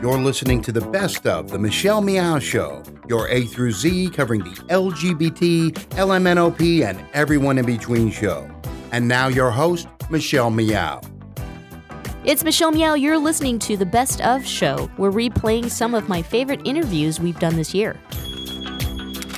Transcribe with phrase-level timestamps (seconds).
[0.00, 4.44] You're listening to the best of the Michelle Meow Show, your A through Z covering
[4.44, 8.48] the LGBT, LMNOP, and everyone in between show.
[8.92, 11.00] And now your host, Michelle Meow.
[12.24, 12.94] It's Michelle Meow.
[12.94, 14.88] You're listening to the Best of Show.
[14.98, 17.98] We're replaying some of my favorite interviews we've done this year.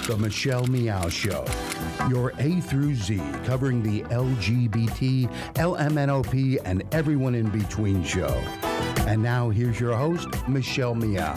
[0.07, 1.47] The Michelle Meow Show,
[2.11, 8.43] your A through Z covering the LGBT, LMNOP, and everyone in between show.
[9.07, 11.35] And now here's your host, Michelle Meow.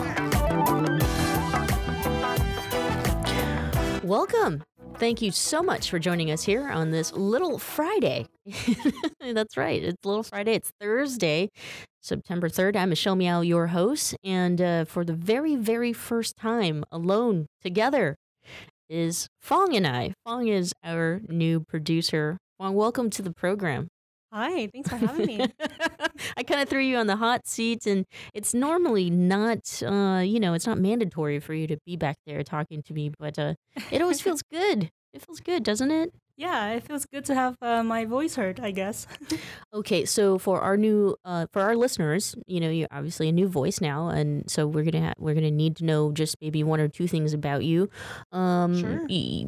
[4.04, 4.64] Welcome.
[4.98, 8.28] Thank you so much for joining us here on this little Friday.
[9.20, 9.84] That's right.
[9.84, 10.54] It's little Friday.
[10.54, 11.50] It's Thursday,
[12.02, 12.76] September 3rd.
[12.76, 14.16] I'm Michelle Meow, your host.
[14.24, 18.16] And uh, for the very, very first time alone together
[18.90, 20.14] is Fong and I.
[20.26, 22.38] Fong is our new producer.
[22.60, 23.88] Fong, welcome to the program.
[24.34, 25.46] Hi, thanks for having me.
[26.38, 30.40] I kind of threw you on the hot seat, and it's normally not, uh, you
[30.40, 33.54] know, it's not mandatory for you to be back there talking to me, but uh,
[33.92, 34.90] it always feels good.
[35.14, 36.14] It feels good, doesn't it?
[36.36, 39.06] yeah, it feels good to have uh, my voice heard, I guess.
[39.74, 43.48] Okay, so for our new, uh, for our listeners, you know, you're obviously a new
[43.48, 46.80] voice now, and so we're gonna ha- we're gonna need to know just maybe one
[46.80, 47.90] or two things about you.
[48.32, 49.06] Um, Sure.
[49.10, 49.46] y-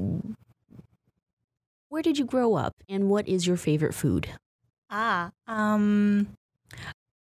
[1.89, 4.29] where did you grow up, and what is your favorite food?
[4.89, 6.27] Ah, um,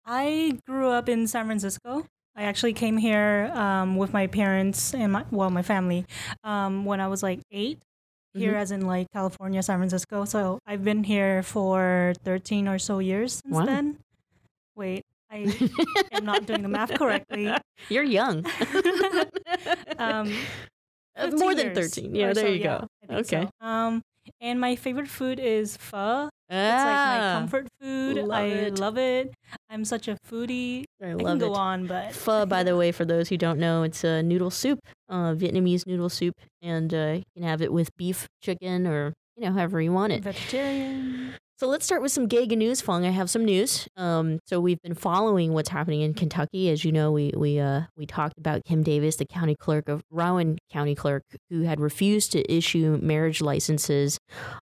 [0.05, 2.05] I grew up in San Francisco.
[2.35, 6.05] I actually came here um, with my parents and my well, my family
[6.43, 7.79] um, when I was like 8
[8.35, 8.61] Here, Mhm.
[8.61, 10.25] as in like California, San Francisco.
[10.25, 13.65] So I've been here for thirteen or so years since Wow.
[13.65, 13.97] then.
[14.75, 15.55] Wait, I
[16.11, 17.49] am not doing the math correctly.
[17.89, 18.45] You're young.
[19.99, 20.29] Um,
[21.17, 22.13] Uh, 15 More than thirteen.
[22.15, 22.87] Yeah, there so, you go.
[23.07, 23.47] Think Okay.
[23.61, 23.65] so.
[23.65, 24.01] Um,
[24.41, 26.27] and my favorite food is pho.
[26.49, 28.17] It's like Ah, my comfort food.
[28.17, 28.79] love I it.
[28.79, 29.33] love it.
[29.69, 30.83] I'm such a foodie.
[31.01, 31.57] I I, love can go it.
[31.57, 34.79] on, but Pho, by the way, for those who don't know, it's a noodle soup,
[35.09, 39.45] uh, Vietnamese noodle soup, and uh, you can have it with beef, chicken, or you
[39.45, 40.23] know, however you want it.
[40.23, 41.33] vegetarian.
[41.57, 43.05] So let's start with some Gaga news, Fong.
[43.05, 43.87] I have some news.
[43.95, 46.69] Um, so we've been following what's happening in Kentucky.
[46.69, 50.01] As you know, we we uh, we talked about Kim Davis, the county clerk of
[50.11, 54.19] Rowan County Clerk, who had refused to issue marriage licenses,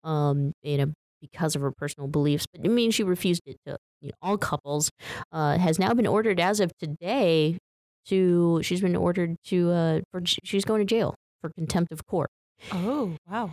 [0.05, 2.45] um, you know, because of her personal beliefs.
[2.51, 4.91] But I mean, she refused it to you know, all couples.
[5.31, 7.57] Uh, has now been ordered as of today
[8.07, 8.61] to.
[8.63, 9.71] She's been ordered to.
[9.71, 12.29] Uh, for she's going to jail for contempt of court.
[12.71, 13.51] Oh wow!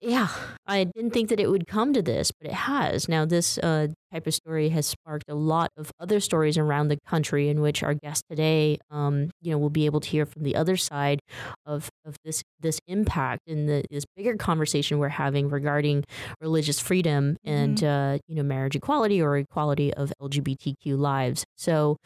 [0.00, 0.28] Yeah,
[0.66, 3.08] I didn't think that it would come to this, but it has.
[3.08, 6.98] Now, this uh, type of story has sparked a lot of other stories around the
[7.06, 10.42] country, in which our guest today, um, you know, will be able to hear from
[10.42, 11.20] the other side
[11.66, 16.04] of, of this this impact and the, this bigger conversation we're having regarding
[16.40, 21.44] religious freedom and uh, you know marriage equality or equality of LGBTQ lives.
[21.56, 21.96] So,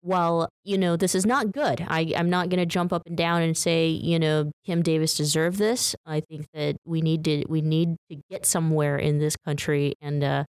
[0.00, 3.16] while you know this is not good, I, I'm not going to jump up and
[3.16, 5.94] down and say you know Kim Davis deserved this.
[6.06, 10.24] I think that we need to we need to get somewhere in this country and.
[10.24, 10.44] Uh,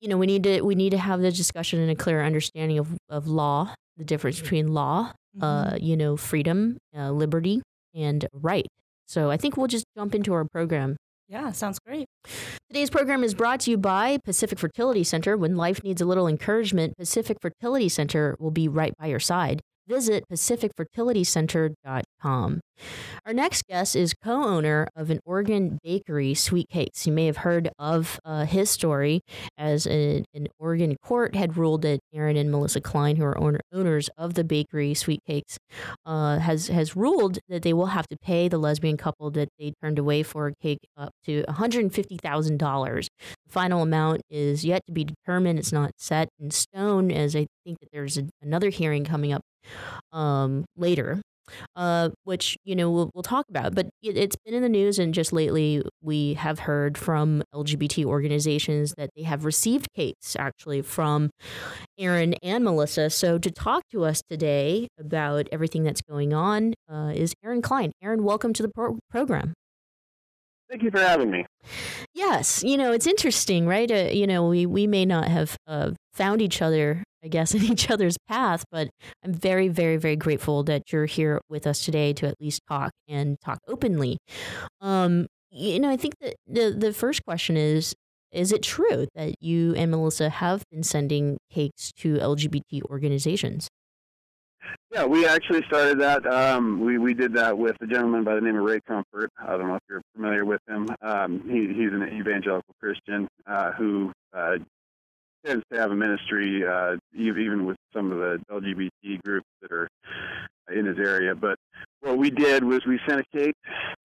[0.00, 2.78] you know, we need to we need to have the discussion and a clear understanding
[2.78, 7.62] of, of law, the difference between law, uh, you know, freedom, uh, liberty,
[7.94, 8.66] and right.
[9.06, 10.96] So I think we'll just jump into our program
[11.30, 12.08] yeah, sounds great.
[12.68, 15.36] Today's program is brought to you by Pacific Fertility Center.
[15.36, 19.60] When life needs a little encouragement, Pacific Fertility Center will be right by your side.
[19.90, 22.60] Visit pacificfertilitycenter.com.
[23.26, 27.08] Our next guest is co owner of an Oregon bakery, Sweet Cakes.
[27.08, 29.22] You may have heard of uh, his story
[29.58, 33.58] as a, an Oregon court had ruled that Aaron and Melissa Klein, who are owner,
[33.72, 35.58] owners of the bakery, Sweet Cakes,
[36.06, 39.72] uh, has, has ruled that they will have to pay the lesbian couple that they
[39.82, 43.06] turned away for a cake up to $150,000.
[43.50, 45.58] Final amount is yet to be determined.
[45.58, 49.42] It's not set in stone, as I think that there's a, another hearing coming up
[50.12, 51.20] um, later,
[51.74, 53.74] uh, which you know we'll, we'll talk about.
[53.74, 58.04] But it, it's been in the news, and just lately we have heard from LGBT
[58.04, 61.30] organizations that they have received cakes actually from
[61.98, 63.10] Aaron and Melissa.
[63.10, 67.90] So to talk to us today about everything that's going on uh, is Aaron Klein.
[68.02, 69.54] Aaron, welcome to the pro- program.
[70.70, 71.46] Thank you for having me.
[72.14, 73.90] Yes, you know it's interesting, right?
[73.90, 77.64] Uh, you know, we we may not have uh, found each other, I guess, in
[77.64, 78.88] each other's path, but
[79.24, 82.92] I'm very, very, very grateful that you're here with us today to at least talk
[83.08, 84.18] and talk openly.
[84.80, 87.92] Um, you know, I think that the the first question is:
[88.30, 93.68] Is it true that you and Melissa have been sending cakes to LGBT organizations?
[94.92, 96.26] Yeah, we actually started that.
[96.26, 99.30] Um, we we did that with a gentleman by the name of Ray Comfort.
[99.38, 100.88] I don't know if you're familiar with him.
[101.00, 104.56] Um, he, he's an evangelical Christian uh, who uh,
[105.44, 109.88] tends to have a ministry, uh, even with some of the LGBT groups that are
[110.72, 111.34] in his area.
[111.34, 111.56] But
[112.00, 113.54] what we did was we sent a cake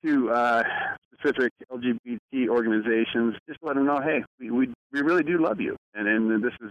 [0.03, 0.63] to uh,
[1.13, 5.75] specific LGBT organizations, just let them know, hey, we, we, we really do love you,
[5.93, 6.69] and and this is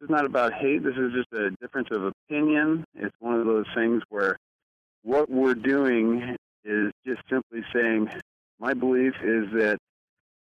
[0.00, 0.82] is not about hate.
[0.82, 2.84] This is just a difference of opinion.
[2.94, 4.36] It's one of those things where
[5.02, 8.10] what we're doing is just simply saying,
[8.58, 9.78] my belief is that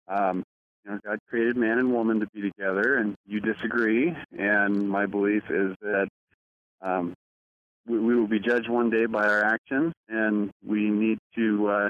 [0.08, 0.44] um,
[0.86, 4.16] you know, God created man and woman to be together, and you disagree.
[4.38, 6.08] And my belief is that
[6.82, 7.14] um,
[7.88, 11.90] we, we, will be judged one day by our actions, and we need to uh,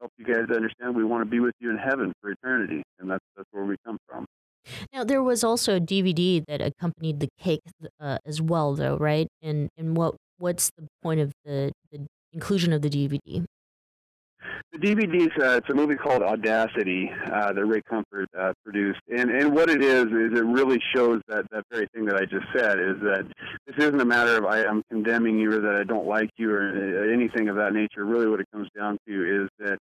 [0.00, 3.10] help you guys understand we want to be with you in heaven for eternity, and
[3.10, 4.26] that's that's where we come from.
[4.92, 7.60] Now there was also a DVD that accompanied the cake
[8.00, 9.28] uh, as well, though, right?
[9.42, 13.44] And and what what's the point of the, the inclusion of the DVD?
[14.72, 19.30] The DVD's uh, it's a movie called Audacity uh, that Ray Comfort uh, produced, and
[19.30, 22.46] and what it is is it really shows that that very thing that I just
[22.54, 23.26] said is that
[23.66, 26.50] this isn't a matter of I, am condemning you or that I don't like you
[26.52, 28.04] or uh, anything of that nature.
[28.04, 29.78] Really, what it comes down to is that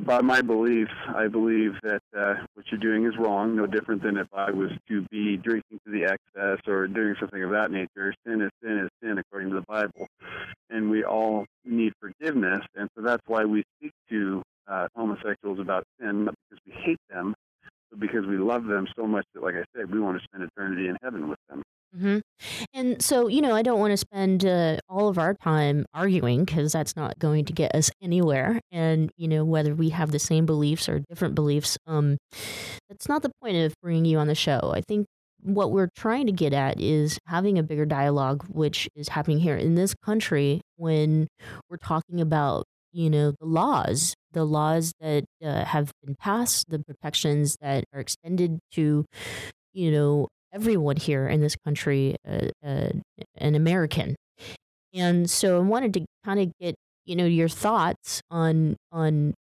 [0.00, 4.16] by my belief, I believe that uh, what you're doing is wrong, no different than
[4.16, 8.14] if I was to be drinking to the excess or doing something of that nature.
[8.26, 10.06] Sin is sin is sin, according to the Bible.
[10.70, 12.60] And we all need forgiveness.
[12.74, 17.00] And so that's why we speak to uh, homosexuals about sin, not because we hate
[17.10, 17.34] them,
[17.98, 20.88] because we love them so much that, like I said, we want to spend eternity
[20.88, 21.62] in heaven with them.
[21.96, 22.18] Mm-hmm.
[22.74, 26.44] And so, you know, I don't want to spend uh, all of our time arguing
[26.44, 28.60] because that's not going to get us anywhere.
[28.72, 32.18] And, you know, whether we have the same beliefs or different beliefs, um,
[32.88, 34.72] that's not the point of bringing you on the show.
[34.74, 35.06] I think
[35.40, 39.56] what we're trying to get at is having a bigger dialogue, which is happening here
[39.56, 41.28] in this country when
[41.70, 42.64] we're talking about,
[42.94, 48.00] you know, the laws, the laws that uh, have been passed, the protections that are
[48.00, 49.04] extended to,
[49.72, 52.90] you know, everyone here in this country uh, uh,
[53.36, 54.14] an American.
[54.94, 59.34] And so I wanted to kind of get you know your thoughts on on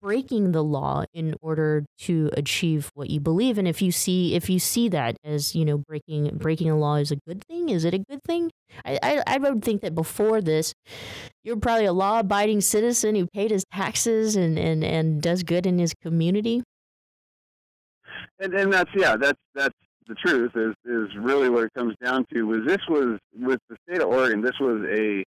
[0.00, 4.50] breaking the law in order to achieve what you believe and if you see if
[4.50, 7.84] you see that as you know breaking breaking a law is a good thing is
[7.84, 8.50] it a good thing?
[8.84, 10.74] I i, I would think that before this
[11.46, 15.66] you're probably a law abiding citizen who paid his taxes and and and does good
[15.66, 16.62] in his community.
[18.40, 19.74] And and that's yeah that's that's
[20.08, 22.42] the truth is is really what it comes down to.
[22.42, 25.24] Was this was with the state of Oregon this was a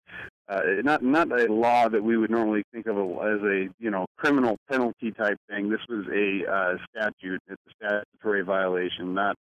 [0.49, 4.07] uh, not not a law that we would normally think of as a you know
[4.17, 9.37] criminal penalty type thing this was a uh, statute it's a statutory violation not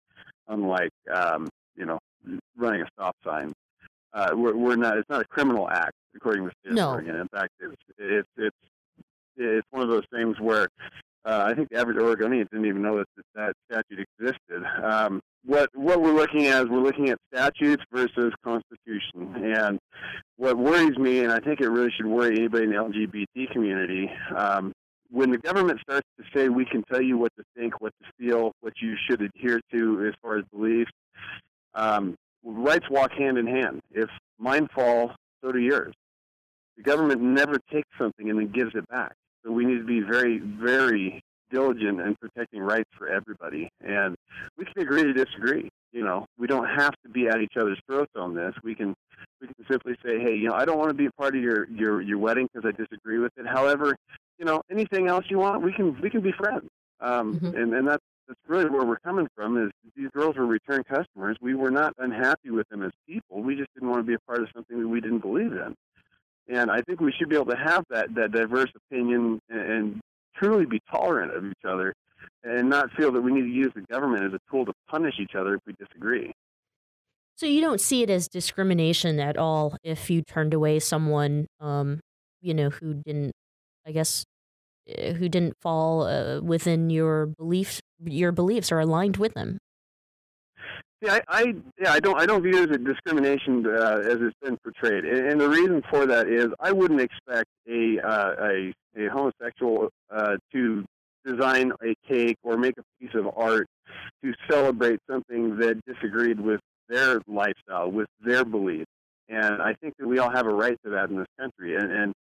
[0.49, 1.99] unlike um, you know
[2.57, 3.53] running a stop sign
[4.15, 6.89] uh, we're, we're not it's not a criminal act according to the state no.
[6.89, 8.57] of Oregon in fact it's it's it's
[9.37, 10.69] it's one of those things where
[11.27, 14.63] uh, I think the average Oregonian didn't even know that that statute existed.
[14.83, 19.79] Um, what what we're looking at is we're looking at statutes versus constitution, and
[20.37, 24.11] what worries me, and I think it really should worry anybody in the LGBT community,
[24.37, 24.73] um,
[25.11, 28.11] when the government starts to say we can tell you what to think, what to
[28.19, 30.91] feel, what you should adhere to as far as beliefs,
[31.75, 33.81] um, rights walk hand in hand.
[33.93, 34.09] If
[34.39, 35.13] mine fall,
[35.43, 35.95] so do yours.
[36.77, 39.13] The government never takes something and then gives it back.
[39.45, 43.71] So we need to be very, very diligent in protecting rights for everybody.
[43.81, 44.17] And
[44.57, 45.71] we can agree to disagree.
[45.93, 48.55] You know, we don't have to be at each other's throats on this.
[48.63, 48.95] We can
[49.41, 51.43] we can simply say, hey, you know, I don't want to be a part of
[51.43, 53.47] your your your wedding because I disagree with it.
[53.47, 53.97] However,
[54.39, 56.69] you know, anything else you want, we can we can be friends.
[57.01, 57.57] Um, mm-hmm.
[57.57, 59.63] And and that's that's really where we're coming from.
[59.63, 61.37] Is these girls were return customers.
[61.41, 63.43] We were not unhappy with them as people.
[63.43, 65.77] We just didn't want to be a part of something that we didn't believe in.
[66.49, 70.01] And I think we should be able to have that, that diverse opinion and, and
[70.37, 71.95] truly be tolerant of each other
[72.43, 75.15] and not feel that we need to use the government as a tool to punish
[75.21, 76.33] each other if we disagree.
[77.37, 82.01] So you don't see it as discrimination at all if you turned away someone, um,
[82.41, 83.33] you know, who didn't,
[83.87, 84.25] I guess,
[84.89, 89.59] eh, who didn't fall uh, within your beliefs, your beliefs are aligned with them.
[91.05, 94.23] Yeah, I, I yeah I don't I don't view it as a discrimination uh, as
[94.23, 98.35] it's been portrayed, and, and, the reason for that is I wouldn't expect a uh,
[98.41, 100.85] a, a homosexual uh, to
[101.27, 103.67] design a cake or make a piece of art
[104.23, 108.91] to celebrate something that disagreed with their lifestyle, with their beliefs,
[109.29, 111.93] and I think that we all have a right to that in this country, and,
[111.93, 112.15] and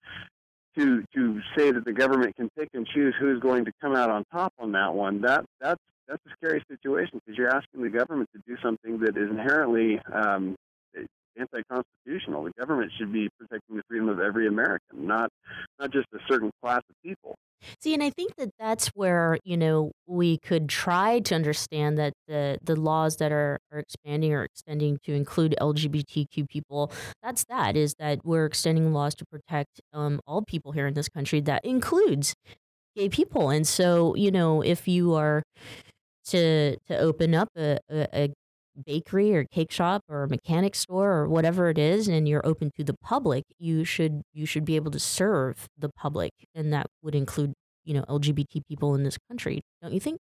[0.75, 4.09] to to say that the government can pick and choose who's going to come out
[4.09, 5.81] on top on that one that that's
[6.11, 9.99] that's a scary situation because you're asking the government to do something that is inherently
[10.13, 10.55] um,
[11.39, 12.43] anti-constitutional.
[12.43, 15.29] The government should be protecting the freedom of every American, not
[15.79, 17.35] not just a certain class of people.
[17.79, 22.13] See, and I think that that's where you know we could try to understand that
[22.27, 26.91] the the laws that are, are expanding or extending to include LGBTQ people.
[27.23, 31.09] That's that is that we're extending laws to protect um, all people here in this
[31.09, 31.39] country.
[31.39, 32.35] That includes
[32.95, 35.43] gay people, and so you know if you are
[36.31, 38.29] to to open up a, a, a
[38.85, 42.83] bakery or cake shop or mechanic store or whatever it is and you're open to
[42.83, 47.13] the public you should you should be able to serve the public and that would
[47.13, 50.17] include you know lgbt people in this country don't you think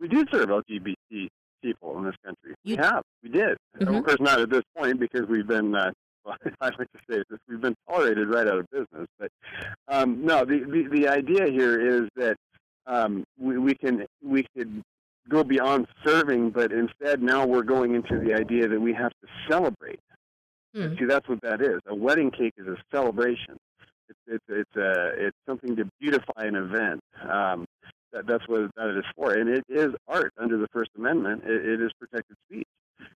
[0.00, 1.28] we do serve lgbt
[1.62, 3.98] people in this country You- we have we did Mhm.
[3.98, 5.92] of course not at this point because we've been uh,
[6.26, 9.06] well, I like to say this, we've been tolerated right out of business.
[9.16, 9.30] But
[9.86, 12.36] um, no, the, the the idea here is that
[12.86, 14.82] um, we, we can we could
[15.28, 19.28] go beyond serving, but instead now we're going into the idea that we have to
[19.48, 20.00] celebrate.
[20.74, 20.94] Hmm.
[20.98, 21.80] See, that's what that is.
[21.86, 23.56] A wedding cake is a celebration.
[24.08, 27.00] It's it's it's a it's something to beautify an event.
[27.28, 27.66] Um,
[28.12, 31.42] that that's what that it is for, and it is art under the First Amendment.
[31.44, 32.68] It, it is protected speech.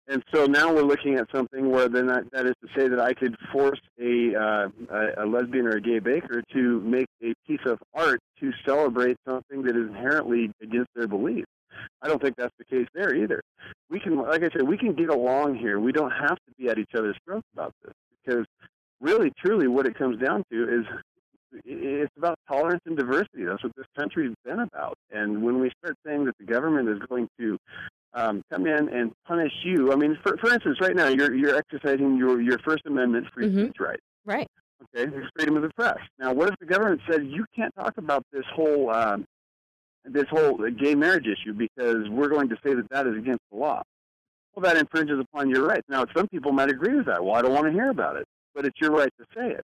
[0.09, 3.13] And so now we're looking at something where then that, is to say that I
[3.13, 7.61] could force a, uh, a a lesbian or a gay baker to make a piece
[7.67, 11.49] of art to celebrate something that is inherently against their beliefs.
[12.03, 13.43] I don't think that's the case there either.
[13.91, 15.79] We can, like I said, we can get along here.
[15.79, 17.93] We don't have to be at each other's throats about this
[18.25, 18.47] because
[19.01, 20.87] really, truly, what it comes down to is
[21.65, 23.45] it's about tolerance and diversity.
[23.45, 24.97] That's what this country's been about.
[25.11, 27.59] And when we start saying that the government is going to
[28.19, 31.57] um, come in and punish you, I mean, for, for instance, right now you're you're
[31.57, 33.65] exercising your your First Amendment free Mhm.
[33.67, 34.01] speech right.
[34.25, 34.47] right
[34.95, 35.99] Okay, freedom of the press.
[36.21, 39.25] Now, what if the government said you can't talk about this whole um,
[40.05, 43.59] this whole gay marriage issue because we're going to say that that is against the
[43.59, 43.83] law?
[44.55, 45.87] Well, that infringes upon your rights.
[45.89, 47.23] Now, some people might agree with that.
[47.25, 49.65] Well, I don't want to hear about it, but it's your right to say it.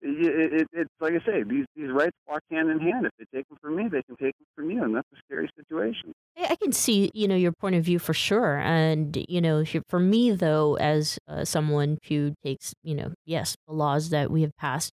[0.00, 3.06] It, it, it's like I say, these these rights walk hand in hand.
[3.06, 5.16] If they take them from me, they can take them from you, and that's a
[5.26, 6.12] scary situation.
[6.38, 8.58] I can see, you know, your point of view for sure.
[8.58, 13.74] And, you know, for me, though, as uh, someone who takes, you know, yes, the
[13.74, 14.92] laws that we have passed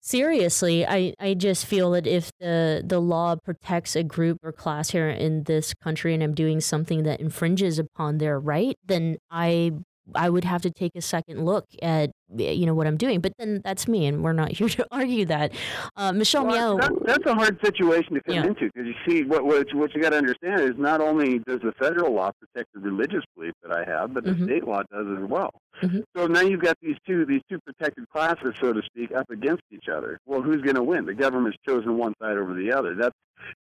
[0.00, 4.90] seriously, I, I just feel that if the, the law protects a group or class
[4.90, 9.72] here in this country and I'm doing something that infringes upon their right, then I
[10.14, 13.20] I would have to take a second look at you know what I'm doing.
[13.20, 15.52] But then that's me, and we're not here to argue that.
[15.96, 18.44] Uh, Michelle Well, Meow, that, that's a hard situation to come Yeah.
[18.46, 21.60] into because you see what what, what you got to understand is not only does
[21.60, 24.44] the federal law protect the religious belief that I have, but the Mhm.
[24.44, 25.50] state law does as well.
[25.82, 26.04] Mhm.
[26.16, 29.62] So now you've got these two these two protected classes, so to speak, up against
[29.70, 30.18] each other.
[30.26, 31.04] Well, who's going to win?
[31.06, 32.94] The government's chosen one side over the other.
[32.94, 33.14] That's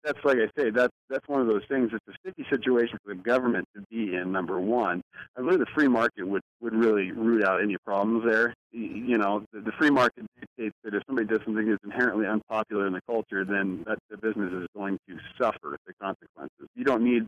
[0.05, 1.91] that's like I say, that's that's one of those things.
[1.93, 4.33] It's a sticky situation for the government to be in.
[4.33, 5.01] Number one,
[5.37, 8.55] I believe the free market would would really root out any problems there.
[8.73, 12.87] You know, the, the free market dictates that if somebody does something that's inherently unpopular
[12.87, 16.69] in the culture, then that the business is going to suffer the consequences.
[16.77, 17.27] You don't need,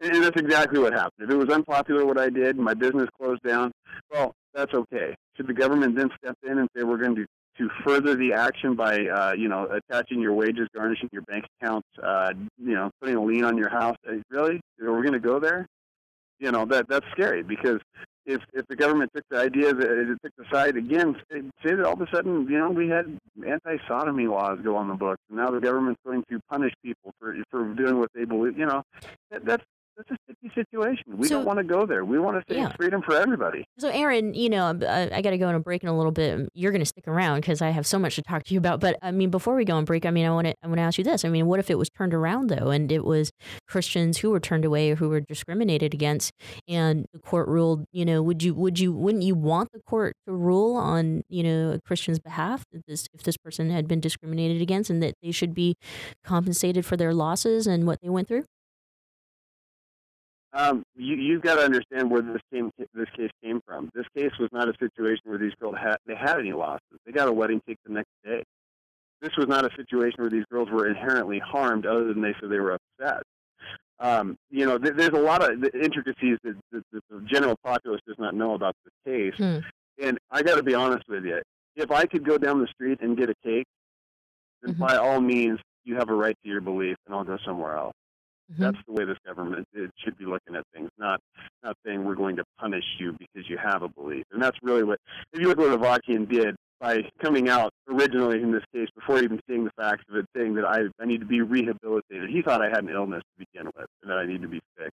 [0.00, 1.28] and that's exactly what happened.
[1.28, 3.72] If it was unpopular what I did, my business closed down.
[4.14, 5.16] Well, that's okay.
[5.36, 7.26] Should the government then step in and say we're going to
[7.58, 11.88] to further the action by uh, you know attaching your wages, garnishing your bank accounts,
[12.02, 13.96] uh, you know putting a lien on your house?
[14.08, 15.66] Uh, Really, are we going to go there?
[16.38, 17.80] You know that that's scary because
[18.26, 21.84] if if the government took the idea that it took the side again, say that
[21.84, 25.38] all of a sudden you know we had anti-sodomy laws go on the books, and
[25.38, 28.58] now the government's going to punish people for for doing what they believe.
[28.58, 28.82] You know
[29.30, 29.64] that, that's
[29.96, 31.04] that's a sticky situation.
[31.16, 32.04] We So- don't want to go there.
[32.04, 32.72] We want to say Yeah.
[32.76, 33.64] freedom for everybody.
[33.78, 35.96] So, Aaron, you know, uh, I, I got to go on a break in a
[35.96, 36.34] little bit.
[36.34, 38.58] Um, you're going to stick around because I have so much to talk to you
[38.58, 38.80] about.
[38.80, 40.78] But I mean, before we go on break, I mean, I want to I want
[40.78, 41.24] to ask you this.
[41.24, 43.30] I mean, what if it was turned around though, and it was
[43.68, 46.32] Christians who were turned away or who were discriminated against,
[46.68, 47.84] and the court ruled?
[47.92, 51.42] You know, would you would you wouldn't you want the court to rule on you
[51.42, 55.14] know a Christian's behalf that this if this person had been discriminated against and that
[55.22, 55.76] they should be
[56.24, 58.44] compensated for their losses and what they went through?
[60.54, 63.90] Um, you, you've got to understand where this came, this case came from.
[63.92, 66.80] This case was not a situation where these girls had they had any losses.
[67.04, 68.42] They got a wedding cake the next day.
[69.20, 72.50] This was not a situation where these girls were inherently harmed, other than they said
[72.50, 73.22] they were upset.
[73.98, 77.56] Um, you know, th- there's a lot of the intricacies that, that, that the general
[77.64, 79.34] populace does not know about this case.
[79.36, 79.58] Hmm.
[80.02, 81.40] And I got to be honest with you.
[81.76, 83.66] If I could go down the street and get a cake,
[84.62, 84.78] then Mhm.
[84.78, 87.94] by all means, you have a right to your belief, and I'll go somewhere else.
[88.52, 88.58] Mhm.
[88.58, 91.20] That's the way this government it should be looking at things, not
[91.62, 94.24] not saying we're going to punish you because you have a belief.
[94.32, 95.00] And that's really what
[95.32, 99.40] if you look what Avakian did by coming out originally in this case before even
[99.48, 102.28] seeing the facts of it, saying that I I need to be rehabilitated.
[102.30, 104.60] He thought I had an illness to begin with and that I need to be
[104.76, 104.92] fixed.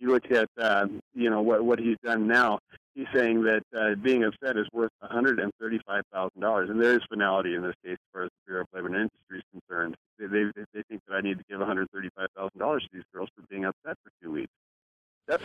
[0.00, 2.58] You look at uh, you know what what he's done now.
[2.94, 6.80] He's saying that uh, being upset is worth one hundred and thirty-five thousand dollars, and
[6.82, 9.38] there is finality in this case as far as the Bureau of Labor and Industry
[9.38, 9.94] is concerned.
[10.18, 10.26] they
[10.74, 13.04] they think that I need to give one hundred thirty five thousand dollars to these
[13.14, 14.52] girls for being upset for two weeks.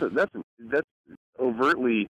[0.00, 0.88] That's a, that's a, that's
[1.40, 2.06] overtly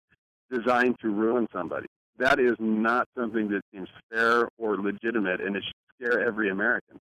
[0.51, 1.87] designed to ruin somebody.
[2.19, 6.99] That is not something that seems fair or legitimate, and it should scare every American.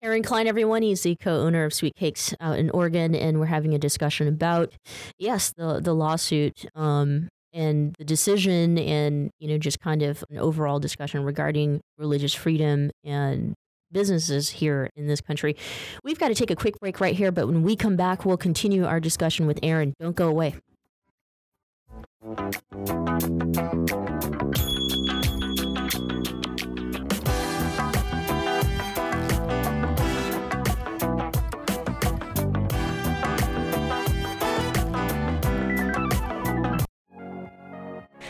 [0.00, 0.82] Aaron Klein, everyone.
[0.82, 4.72] He's the co-owner of Sweet Cakes out in Oregon, and we're having a discussion about,
[5.18, 10.38] yes, the the lawsuit um, and the decision, and you know, just kind of an
[10.38, 13.54] overall discussion regarding religious freedom and
[13.92, 15.56] businesses here in this country.
[16.02, 18.36] We've got to take a quick break right here, but when we come back, we'll
[18.36, 19.94] continue our discussion with Aaron.
[20.00, 20.54] Don't go away.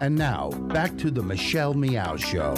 [0.00, 2.54] And now, back to the Michelle Meow Show.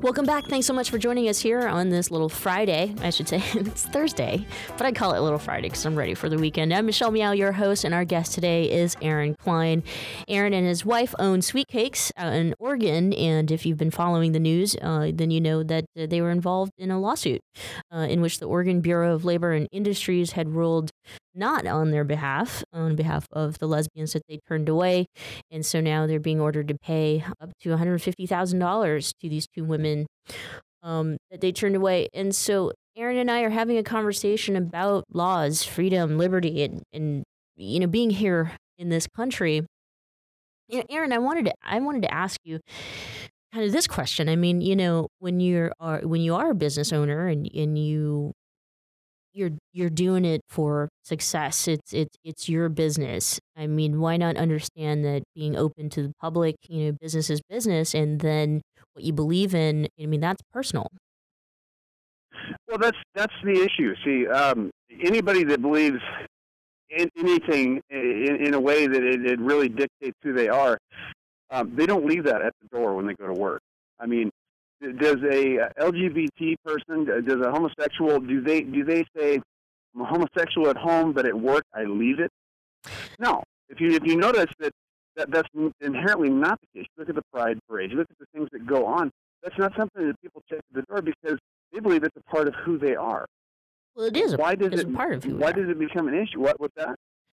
[0.00, 0.44] Welcome back.
[0.44, 2.94] Thanks so much for joining us here on this little Friday.
[3.00, 4.46] I should say it's Thursday,
[4.76, 6.74] but I call it Little Friday because I'm ready for the weekend.
[6.74, 9.82] I'm Michelle Meow, your host, and our guest today is Aaron Klein.
[10.28, 14.32] Aaron and his wife own Sweet Cakes out in Oregon, and if you've been following
[14.32, 17.40] the news, uh, then you know that uh, they were involved in a lawsuit
[17.90, 20.90] uh, in which the Oregon Bureau of Labor and Industries had ruled
[21.34, 25.06] not on their behalf, on behalf of the lesbians that they turned away.
[25.50, 30.06] And so now they're being ordered to pay up to $150,000 to these two women
[30.82, 32.08] um, that they turned away.
[32.14, 37.24] And so Aaron and I are having a conversation about laws, freedom, liberty, and, and
[37.56, 39.66] you know, being here in this country.
[40.68, 42.60] You know, Aaron, I wanted to I wanted to ask you
[43.52, 44.28] kind of this question.
[44.28, 47.78] I mean, you know, when you're are when you are a business owner and and
[47.78, 48.32] you
[49.34, 51.68] you're you're doing it for success.
[51.68, 53.40] It's it's it's your business.
[53.56, 57.40] I mean, why not understand that being open to the public, you know, business is
[57.48, 58.62] business, and then
[58.94, 59.88] what you believe in.
[60.00, 60.88] I mean, that's personal.
[62.68, 63.94] Well, that's that's the issue.
[64.04, 64.70] See, um,
[65.02, 66.00] anybody that believes
[66.90, 70.78] in anything in, in a way that it, it really dictates who they are,
[71.50, 73.60] um, they don't leave that at the door when they go to work.
[74.00, 74.30] I mean,
[74.92, 79.40] does a uh, LGBT person, uh, does a homosexual, do they do they say
[79.94, 82.30] I'm a homosexual at home, but at work I leave it?
[83.18, 83.42] No.
[83.68, 84.72] If you if you notice that,
[85.16, 85.48] that that's
[85.80, 86.88] inherently not the case.
[86.96, 87.92] Look at the Pride Parade.
[87.92, 89.10] Look at the things that go on.
[89.42, 91.38] That's not something that people check the door because
[91.72, 93.26] they believe it's a part of who they are.
[93.94, 94.32] Well, it is.
[94.32, 95.36] A, why does it, it a part of who?
[95.36, 96.40] Why does it become an issue?
[96.40, 96.96] What with that?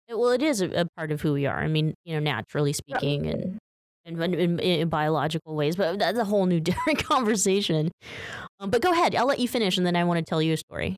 [0.09, 1.59] Well, it is a, a, part of who we are.
[1.59, 3.31] I mean, you know, naturally speaking, yeah.
[3.31, 3.59] and
[4.07, 7.91] in, in, in, biological ways, but that's a whole new different conversation.
[8.59, 10.53] Um, but go ahead, I'll let you finish, and then I want to tell you
[10.53, 10.95] a story.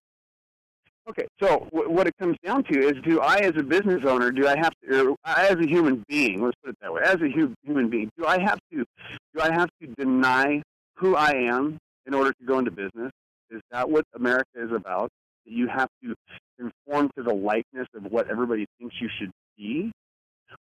[1.09, 4.31] Okay, so w- what it comes down to is, do I, as a business owner,
[4.31, 7.29] do I have to, as a human being, let's put it that way, as a
[7.29, 8.85] hu- human being, do I have to,
[9.33, 10.61] do I have to deny
[10.95, 13.11] who I am in order to go into business?
[13.49, 15.09] Is that what America is about?
[15.45, 16.13] That you have to
[16.59, 19.91] conform to the likeness of what everybody thinks you should be,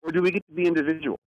[0.02, 1.18] or do we get to be individuals?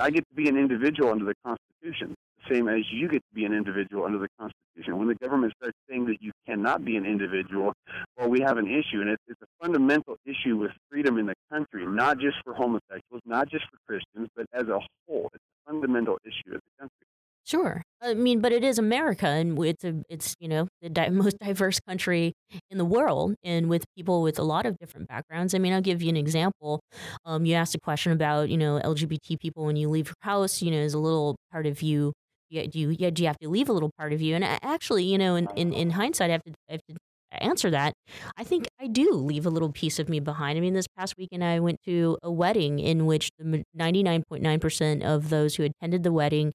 [0.00, 2.14] I get to be an individual under the Constitution,
[2.50, 4.98] same as you get to be an individual under the Constitution.
[4.98, 7.72] When the government starts saying that you cannot be an individual,
[8.16, 11.34] well, we have an issue, and it's, it's a fundamental issue with freedom in the
[11.50, 15.30] country, not just for homosexuals, not just for Christians, but as a whole.
[15.34, 17.06] It's a fundamental issue of the country.
[17.44, 17.82] Sure.
[18.00, 21.38] I mean, but it is America, and it's a it's you know the di- most
[21.38, 22.34] diverse country
[22.70, 25.54] in the world, and with people with a lot of different backgrounds.
[25.54, 26.80] I mean, I'll give you an example.
[27.24, 30.62] Um, you asked a question about you know LGBT people when you leave your house.
[30.62, 32.12] You know, is a little part of you.
[32.50, 34.34] Yeah, do you yeah, do you have to leave a little part of you?
[34.36, 36.96] And actually, you know, in, in, in hindsight, I have to I have to
[37.36, 37.94] answer that,
[38.36, 40.56] I think I do leave a little piece of me behind.
[40.56, 45.28] I mean, this past weekend I went to a wedding in which the 99.9% of
[45.28, 46.52] those who attended the wedding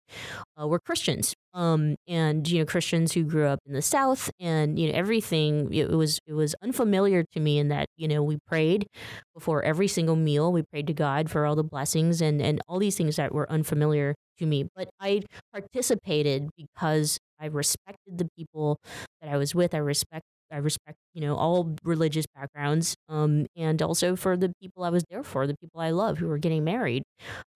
[0.61, 1.33] uh, were Christians.
[1.53, 5.73] Um, and you know Christians who grew up in the South, and you know everything.
[5.73, 8.85] It was it was unfamiliar to me in that you know we prayed
[9.33, 10.51] before every single meal.
[10.51, 13.51] We prayed to God for all the blessings and and all these things that were
[13.51, 14.67] unfamiliar to me.
[14.75, 18.77] But I participated because I respected the people
[19.21, 19.73] that I was with.
[19.73, 24.83] I respect I respect, you know, all religious backgrounds, um, and also for the people
[24.83, 27.03] I was there for, the people I love who were getting married.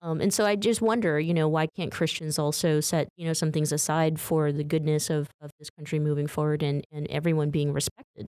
[0.00, 3.32] Um, and so I just wonder, you know, why can't Christians also set, you know,
[3.32, 7.50] some things aside for the goodness of, of this country moving forward and, and everyone
[7.50, 8.26] being respected?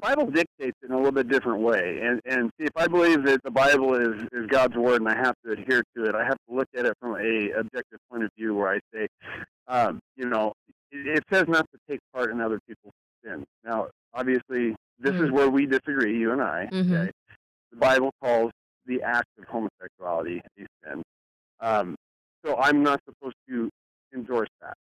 [0.00, 2.00] the Bible dictates in a little bit different way.
[2.02, 5.16] And and see, if I believe that the Bible is is God's word and I
[5.16, 8.24] have to adhere to it, I have to look at it from a objective point
[8.24, 9.08] of view where I say,
[9.66, 10.52] um, you know,
[10.90, 13.44] it, says not to take part in other people's sin.
[13.64, 15.24] Now, obviously, this mm-hmm.
[15.24, 16.68] is where we disagree, you and I.
[16.72, 16.94] Mm-hmm.
[16.94, 17.10] Okay?
[17.70, 18.50] The Bible calls
[18.86, 21.02] the act of homosexuality a sin.
[21.60, 21.96] Um,
[22.44, 23.68] so I'm not supposed to
[24.14, 24.74] endorse that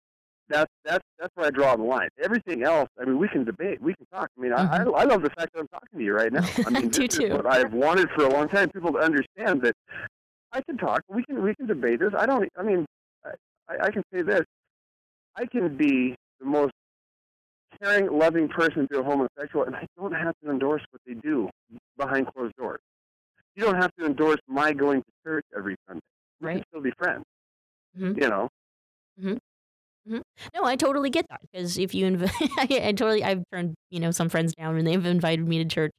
[0.49, 2.09] that's that's that's where I draw the line.
[2.23, 4.29] Everything else, I mean, we can debate, we can talk.
[4.37, 4.95] I mean, mm-hmm.
[4.95, 6.47] I, I love the fact that I'm talking to you right now.
[6.65, 8.69] I mean, this is what I've wanted for a long time.
[8.69, 9.73] People to understand that
[10.51, 11.01] I can talk.
[11.09, 12.13] We can we can debate this.
[12.17, 12.47] I don't.
[12.57, 12.85] I mean,
[13.25, 14.43] I, I can say this.
[15.35, 16.73] I can be the most
[17.81, 21.49] caring, loving person to a homosexual, and I don't have to endorse what they do
[21.97, 22.79] behind closed doors.
[23.55, 26.01] You don't have to endorse my going to church every Sunday.
[26.41, 26.53] We right.
[26.55, 27.23] can still be friends.
[27.97, 28.21] Mm-hmm.
[28.21, 28.49] You know.
[29.19, 29.33] Mm-hmm.
[30.07, 30.19] Mm-hmm.
[30.53, 33.99] No, I totally get that because if you invite, I, I totally, I've turned you
[33.99, 35.91] know some friends down when they've invited me to church.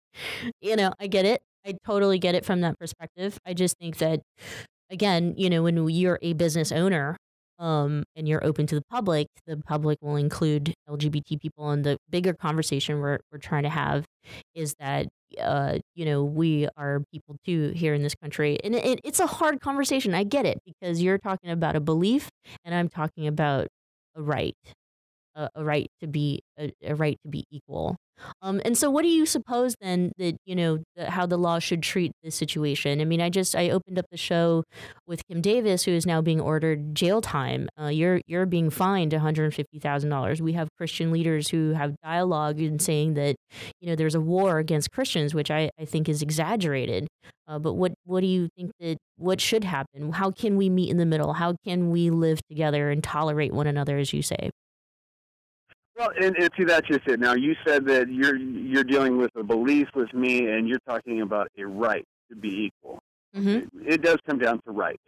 [0.61, 1.40] You know, I get it.
[1.66, 3.38] I totally get it from that perspective.
[3.44, 4.20] I just think that,
[4.88, 7.16] again, you know, when you're a business owner,
[7.58, 11.70] um, and you're open to the public, the public will include LGBT people.
[11.70, 14.04] And the bigger conversation we're we're trying to have
[14.54, 15.06] is that,
[15.40, 19.26] uh, you know, we are people too here in this country, and it, it's a
[19.26, 20.14] hard conversation.
[20.14, 22.28] I get it because you're talking about a belief,
[22.64, 23.68] and I'm talking about
[24.16, 24.54] a right,
[25.37, 27.96] a, a right to be a, a, right to be equal.
[28.40, 31.59] Um, and so, what do you suppose then that you know the, how the law
[31.59, 33.01] should treat this situation?
[33.01, 34.64] I mean, I just I opened up the show
[35.07, 37.68] with Kim Davis, who is now being ordered jail time.
[37.79, 40.40] Uh, you're you're being fined one hundred fifty thousand dollars.
[40.40, 43.37] We have Christian leaders who have dialogue and saying that
[43.81, 47.07] you know there's a war against Christians, which I, I think is exaggerated.
[47.46, 50.12] Uh, but what what do you think that what should happen?
[50.12, 51.35] How can we meet in the middle?
[51.35, 54.51] How can we live together and tolerate one another, as you say?
[55.96, 57.20] Well, and, and see, that's just it.
[57.20, 61.22] Now, you said that you're you're dealing with a belief with me, and you're talking
[61.22, 62.98] about a right to be equal.
[63.35, 63.80] Mm-hmm.
[63.80, 65.02] It, it, does come down to rights.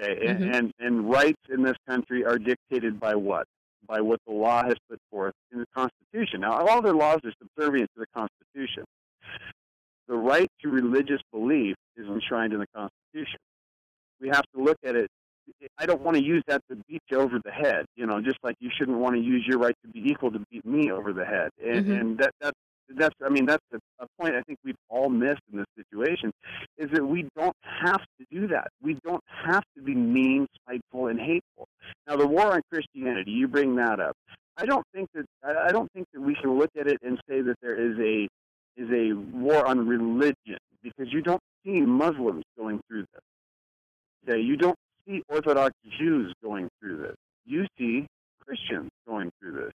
[0.00, 0.42] Okay, mm-hmm.
[0.42, 3.46] and, and and rights in this country are dictated by what?
[3.86, 6.40] By what the law has put forth in the Constitution.
[6.40, 8.84] Now, all their laws are subservient to the Constitution.
[10.06, 13.40] The right to religious belief is enshrined in the Constitution.
[14.20, 15.10] We have to look at it
[15.78, 17.86] I don't want to use that to beat you over the head.
[17.96, 20.40] You know, just like you shouldn't want to use your right to be equal to
[20.50, 21.50] beat me over the head.
[21.64, 21.92] And, mm-hmm.
[21.92, 22.58] and that that's
[22.94, 26.32] that's I mean that's a, a point I think we've all missed in this situation
[26.78, 28.68] is that we don't have to do that.
[28.82, 31.66] We don't have to be mean, spiteful, and hateful.
[32.06, 34.16] Now the war on Christianity, you bring that up.
[34.56, 37.42] I don't think that I don't think that we can look at it and say
[37.42, 38.28] that there is a
[38.76, 43.22] is a war on religion because you don't see Muslims going through this.
[44.28, 47.16] Okay, you don't see Orthodox Jews going through this.
[47.44, 48.06] You see
[48.40, 49.72] Christians going through this.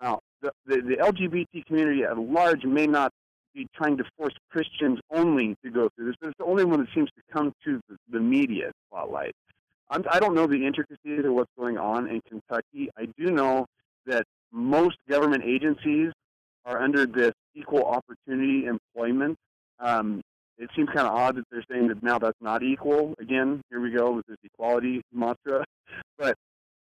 [0.00, 3.10] Now, the, the, the LGBT community at large may not
[3.54, 6.80] be trying to force Christians only to go through this, but it's the only one
[6.80, 9.32] that seems to come to the, the media spotlight.
[9.88, 12.90] I'm, I do not know the intricacies of what's going on in Kentucky.
[12.98, 13.66] I do know
[14.06, 16.12] that most government agencies
[16.64, 19.36] are under this equal opportunity employment
[19.78, 20.20] um,
[20.58, 23.14] it seems kind of odd that they're saying that now that's not equal.
[23.18, 25.64] Again, here we go with this equality mantra.
[26.18, 26.34] But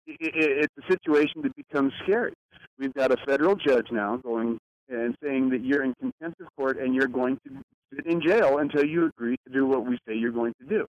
[0.06, 2.32] it, it, it's a situation that becomes scary.
[2.78, 4.58] We've got a federal judge now going
[4.88, 7.62] and saying that you're in contempt of court and you're going to
[7.94, 10.86] sit in jail until you agree to do what we say you're going to do.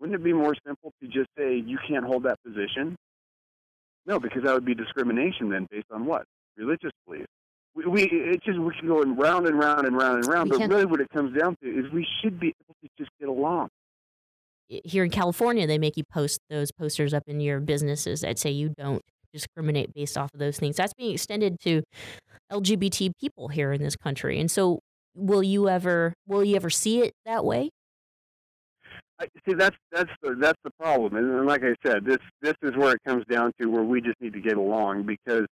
[0.00, 2.96] Wouldn't it be more simple to just say you can't hold that position?
[4.06, 6.24] No, because that would be discrimination then based on what?
[6.56, 7.26] Religious belief
[7.76, 10.50] we, we it's just we can go in round and round and round and round.
[10.50, 13.10] We but really, what it comes down to is we should be able to just
[13.20, 13.68] get along.
[14.68, 18.50] Here in California, they make you post those posters up in your businesses that say
[18.50, 20.76] you don't discriminate based off of those things.
[20.76, 21.82] That's being extended to
[22.50, 24.40] LGBT people here in this country.
[24.40, 24.80] And so,
[25.14, 27.70] will you ever will you ever see it that way?
[29.18, 32.76] I, see, that's that's the that's the problem, and like I said, this this is
[32.76, 35.46] where it comes down to where we just need to get along because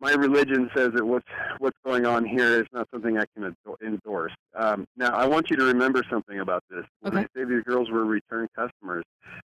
[0.00, 1.26] my religion says that what's
[1.58, 3.54] what's going on here is not something I can
[3.84, 4.32] endorse.
[4.54, 6.84] Um, now, I want you to remember something about this.
[7.00, 7.26] When okay.
[7.34, 9.04] I say these girls were return customers,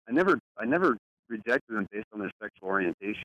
[0.09, 0.97] I never I never
[1.29, 3.25] rejected them based on their sexual orientation.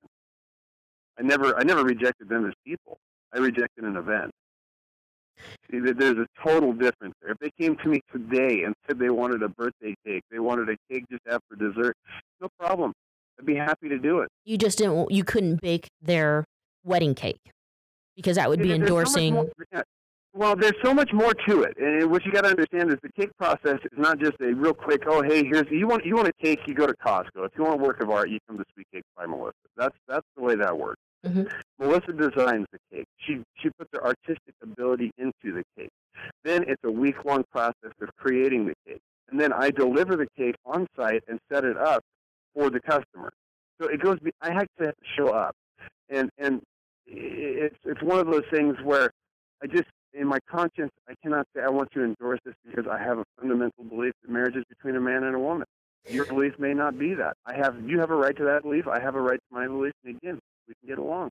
[1.20, 2.98] I never I never rejected them as people.
[3.34, 4.32] I rejected an event.
[5.70, 7.32] See, there's a total difference there.
[7.32, 10.70] If they came to me today and said they wanted a birthday cake, they wanted
[10.70, 11.96] a cake just after dessert,
[12.42, 12.94] no problem.
[13.40, 14.30] I'd be happy to do it.
[14.44, 15.12] You just didn't.
[15.12, 16.44] You couldn't bake their
[16.84, 17.42] wedding cake
[18.16, 19.34] because that would be so endorsing.
[19.34, 19.50] more-
[20.34, 23.12] Well, there's so much more to it, and what you got to understand is the
[23.20, 25.04] cake process is not just a real quick.
[25.08, 27.46] Oh, hey, here's you want you want a cake, you go to Costco.
[27.46, 29.54] If you want a work of art, you come to Sweet Cakes by Melissa.
[29.76, 31.02] That's that's the way that works.
[31.26, 31.52] Mhm.
[31.80, 33.08] Melissa designs the cake.
[33.18, 35.90] She she puts her artistic ability into the cake.
[36.44, 40.28] Then it's a week long process of creating the cake, and then I deliver the
[40.38, 42.04] cake on site and set it up
[42.54, 43.32] for the customer.
[43.82, 44.20] So it goes.
[44.42, 45.56] I have to show up,
[46.08, 46.62] and and
[47.12, 49.12] it's it's one of those things where
[49.64, 53.00] I just in my conscience I cannot say I want to endorse this because I
[53.00, 55.66] have a fundamental belief that marriage is between a man and a woman.
[56.10, 57.36] Your belief may not be that.
[57.46, 58.88] I have you have a right to that belief.
[58.88, 61.30] I have a right to my belief, and again, we can get along.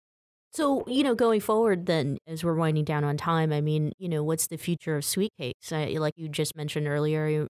[0.50, 4.08] So, you know, going forward, then, as we're winding down on time, I mean, you
[4.08, 5.72] know, what's the future of sweet cakes?
[5.72, 7.46] I, like you just mentioned earlier,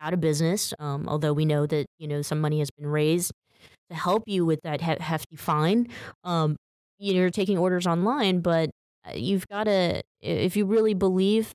[0.00, 3.32] out of business, um, although we know that, you know, some money has been raised
[3.90, 5.88] to help you with that he- hefty fine.
[6.24, 6.56] Um,
[6.98, 8.70] you're taking orders online, but
[9.06, 11.52] uh, you've got to, if you really believe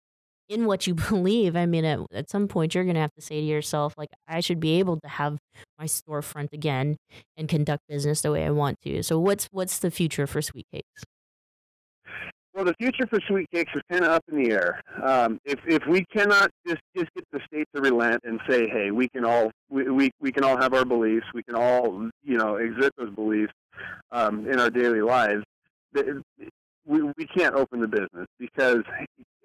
[0.48, 3.22] in what you believe, I mean, at, at some point, you're going to have to
[3.22, 5.38] say to yourself, like, I should be able to have
[5.78, 6.98] my storefront again
[7.38, 9.04] and conduct business the way I want to.
[9.04, 11.04] So what's what's the future for Sweet Cakes?
[12.60, 14.82] Well, the future for sweet cakes is kind of up in the air.
[15.02, 18.92] Um, if if we cannot just just get the state to relent and say, hey,
[18.92, 22.38] we can all we, we, we can all have our beliefs, we can all you
[22.38, 23.54] know exert those beliefs
[24.12, 25.44] um, in our daily lives,
[26.86, 28.84] we we can't open the business because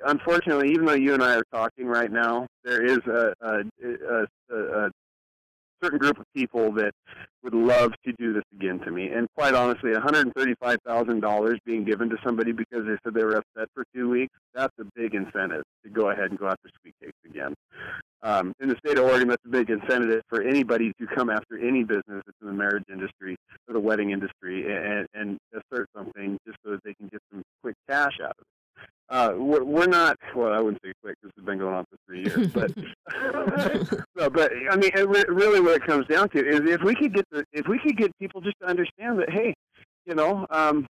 [0.07, 4.87] unfortunately, even though you and I are talking right now, there is a, a, a,
[4.87, 4.91] a
[5.83, 6.93] certain group of people that
[7.43, 9.09] would love to do this again to me.
[9.09, 13.85] And quite honestly, $135,000 being given to somebody because they said they were upset for
[13.95, 17.55] two weeks, that's a big incentive to go ahead and go after sweet cakes again.
[18.23, 21.59] Um, in the state of Oregon, that's a big incentive for anybody to come after
[21.59, 23.37] any business that's in the marriage industry
[23.69, 27.43] or the wedding industry and, and assert something just so that they can get some
[27.63, 28.54] quick cash out of it.
[29.11, 31.97] Uh, we're, we're not, well, I wouldn't say quick because it's been going on for
[32.07, 32.73] three years, but
[34.17, 36.95] no, but I mean, it re- really, what it comes down to is if we
[36.95, 39.55] could get the, if we could get people just to understand that, hey,
[40.07, 40.87] you know, um,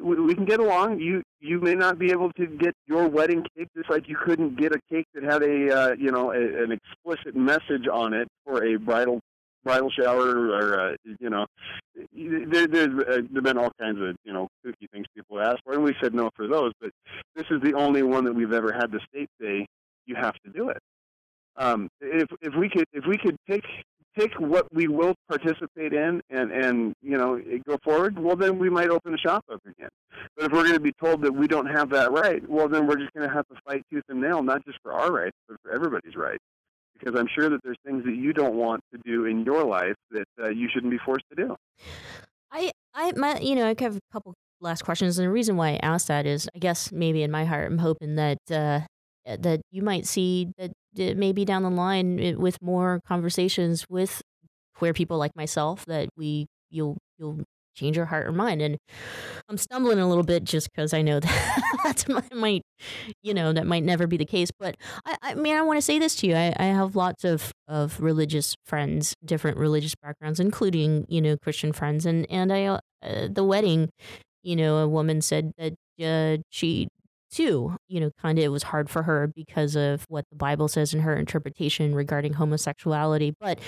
[0.00, 1.00] we, we can get along.
[1.00, 4.56] You you may not be able to get your wedding cake just like you couldn't
[4.56, 8.28] get a cake that had a uh, you know a, an explicit message on it
[8.44, 9.20] for a bridal
[9.64, 11.46] bridal shower or uh, you know
[12.12, 15.74] there, there's uh, there've been all kinds of you know kooky things people ask for,
[15.74, 16.72] and we said no for those.
[16.80, 16.90] But
[17.34, 19.66] this is the only one that we've ever had the state say
[20.06, 20.78] you have to do it.
[21.56, 23.64] Um, if if we could if we could take
[24.18, 28.70] take what we will participate in and and you know go forward, well then we
[28.70, 29.88] might open the shop up again.
[30.36, 32.86] But if we're going to be told that we don't have that right, well then
[32.86, 35.36] we're just going to have to fight tooth and nail, not just for our rights,
[35.48, 36.42] but for everybody's rights.
[37.00, 39.96] Because I'm sure that there's things that you don't want to do in your life
[40.10, 41.56] that uh, you shouldn't be forced to do.
[42.52, 45.70] I, I, my, you know, I have a couple last questions, and the reason why
[45.70, 48.80] I asked that is, I guess maybe in my heart, I'm hoping that uh,
[49.24, 54.20] that you might see that uh, maybe down the line uh, with more conversations with
[54.74, 57.40] queer people like myself, that we you'll you'll
[57.80, 58.62] change your heart or mind.
[58.62, 58.78] And
[59.48, 61.20] I'm stumbling a little bit just because I know
[61.84, 62.62] that that might,
[63.22, 64.50] you know, that might never be the case.
[64.58, 66.34] But I, I mean, I want to say this to you.
[66.34, 71.72] I, I have lots of, of religious friends, different religious backgrounds, including, you know, Christian
[71.72, 72.06] friends.
[72.06, 72.78] And, and I, uh,
[73.30, 73.90] the wedding,
[74.42, 76.88] you know, a woman said that uh, she
[77.30, 80.68] too, you know, kind of it was hard for her because of what the Bible
[80.68, 83.34] says in her interpretation regarding homosexuality.
[83.40, 83.60] But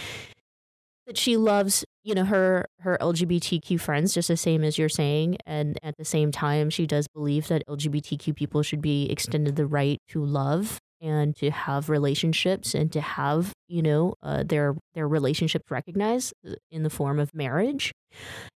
[1.06, 5.36] that she loves you know her her lgbtq friends just the same as you're saying
[5.46, 9.66] and at the same time she does believe that lgbtq people should be extended the
[9.66, 15.08] right to love and to have relationships and to have you know uh, their their
[15.08, 16.32] relationships recognized
[16.70, 17.92] in the form of marriage.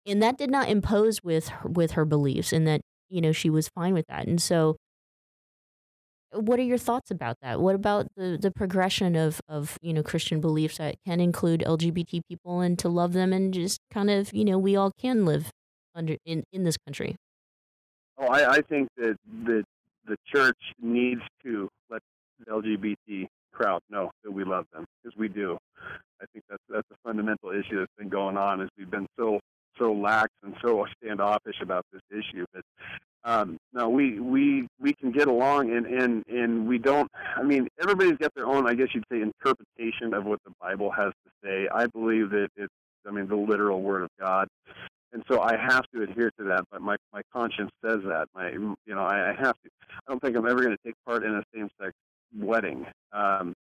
[0.06, 3.50] And that did not impose with her, with her beliefs and that you know she
[3.50, 4.28] was fine with that.
[4.28, 4.76] And so
[6.36, 7.60] what are your thoughts about that?
[7.60, 12.22] What about the, the progression of, of, you know, Christian beliefs that can include LGBT
[12.28, 15.52] people and to love them and just kind of, you know, we all can live
[15.94, 17.16] under in, in this country?
[18.18, 19.64] Oh, I, I think that the
[20.06, 22.02] the church needs to let
[22.40, 25.58] the LGBT crowd know that we love them because we do.
[26.22, 29.40] I think that's that's a fundamental issue that's been going on is we've been so
[29.80, 32.46] so lax and so standoffish about this issue.
[32.54, 32.64] But
[33.26, 37.12] um, no, we we we can get along, and and and we don't.
[37.36, 40.92] I mean, everybody's got their own, I guess you'd say, interpretation of what the Bible
[40.92, 41.68] has to say.
[41.74, 42.74] I believe that it's,
[43.08, 44.48] I mean, the literal Word of God,
[45.12, 46.66] and so I have to adhere to that.
[46.72, 48.28] But my my conscience says that.
[48.36, 49.70] My you know, I, I have to.
[50.08, 51.94] I don't think I'm ever going to take part in a same-sex
[52.38, 52.86] wedding.
[53.12, 53.56] Um,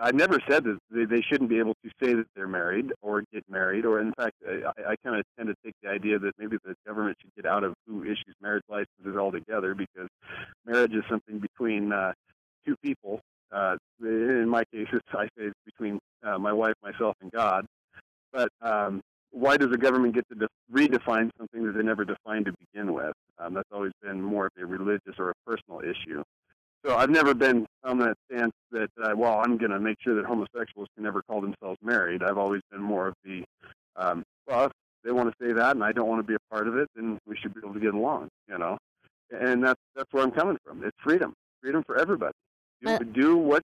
[0.00, 3.22] I never said that they, they shouldn't be able to say that they're married or
[3.32, 6.32] get married, or in fact, I, I kind of tend to take the idea that
[6.38, 10.08] maybe the government should get out of who issues marriage licenses altogether because
[10.66, 12.12] marriage is something between uh,
[12.66, 13.20] two people.
[13.52, 17.66] Uh, in my case, it's, I say it's between uh, my wife, myself, and God.
[18.32, 19.00] But um,
[19.32, 22.92] why does the government get to de- redefine something that they never defined to begin
[22.92, 23.12] with?
[23.38, 26.22] Um, that's always been more of a religious or a personal issue.
[26.84, 30.14] So I've never been on that stance that, uh, well, I'm going to make sure
[30.14, 32.22] that homosexuals can never call themselves married.
[32.22, 33.44] I've always been more of the,
[33.96, 34.72] um, well, if
[35.04, 36.88] they want to say that and I don't want to be a part of it,
[36.96, 38.78] then we should be able to get along, you know?
[39.30, 40.82] And that's, that's where I'm coming from.
[40.82, 42.32] It's freedom, freedom for everybody.
[42.82, 43.62] Do, uh, do what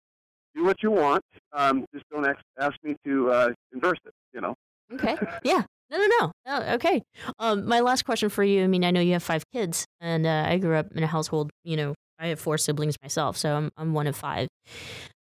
[0.56, 1.22] do what you want.
[1.52, 4.54] Um, just don't ask, ask me to uh, endorse it, you know?
[4.92, 5.16] Okay.
[5.44, 5.62] Yeah.
[5.90, 6.32] No, no, no.
[6.46, 7.02] Oh, okay.
[7.38, 8.64] Um, my last question for you.
[8.64, 11.06] I mean, I know you have five kids, and uh, I grew up in a
[11.06, 14.48] household, you know, I have four siblings myself, so I'm I'm one of five.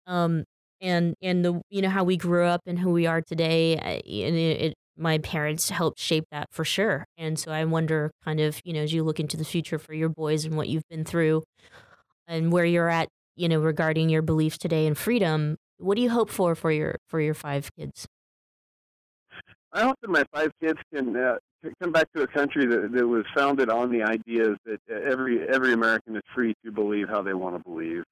[0.06, 0.44] Um,
[0.80, 4.36] and and the you know how we grew up and who we are today, and
[4.36, 7.04] it, it, my parents helped shape that for sure.
[7.16, 9.94] And so I wonder, kind of, you know, as you look into the future for
[9.94, 11.44] your boys and what you've been through,
[12.28, 16.10] and where you're at, you know, regarding your beliefs today and freedom, what do you
[16.10, 18.06] hope for for your for your five kids?
[19.72, 21.36] I hope that my five kids can uh,
[21.82, 25.72] come back to a country that, that was founded on the ideas that every every
[25.72, 28.04] American is free to believe how they want to believe.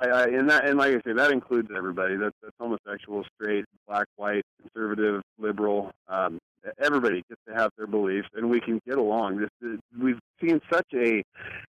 [0.00, 2.16] I, I, and that, and like I say, that includes everybody.
[2.16, 5.90] That's, that's homosexual, straight, black, white, conservative, liberal.
[6.08, 6.38] Um,
[6.80, 9.38] everybody gets to have their beliefs, and we can get along.
[9.38, 11.22] This, is, we've seen such a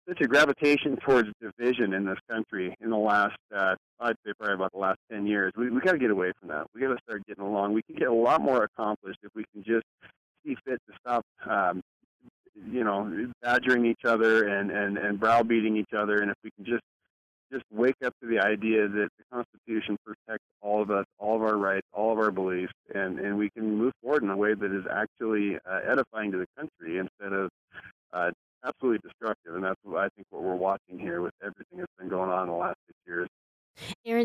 [0.09, 4.55] such a gravitation towards division in this country in the last, uh, I'd say probably
[4.55, 5.53] about the last 10 years.
[5.57, 6.67] We, we got to get away from that.
[6.75, 7.75] We got to start getting along.
[7.75, 9.85] We can get a lot more accomplished if we can just
[10.45, 11.83] see fit to stop, um,
[12.71, 16.21] you know, badgering each other and, and, and browbeating each other.
[16.23, 16.83] And if we can just
[17.51, 21.43] just wake up to the idea that the Constitution protects all of us, all of
[21.43, 24.53] our rights, all of our beliefs, and, and we can move forward in a way
[24.53, 27.49] that is actually uh, edifying to the country instead of
[28.13, 28.31] uh,
[28.65, 29.55] absolutely destructive.
[29.55, 32.43] And that's what I think what we're watching here with everything that's been going on
[32.43, 33.29] in the last six years.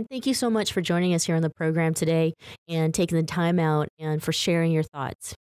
[0.10, 2.34] Thank you so much for joining us here on the program today
[2.68, 5.36] and taking the time out and for sharing your thoughts.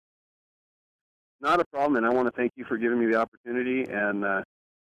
[1.42, 3.84] Not a problem, and I want to thank you for giving me the opportunity.
[3.84, 4.44] And uh,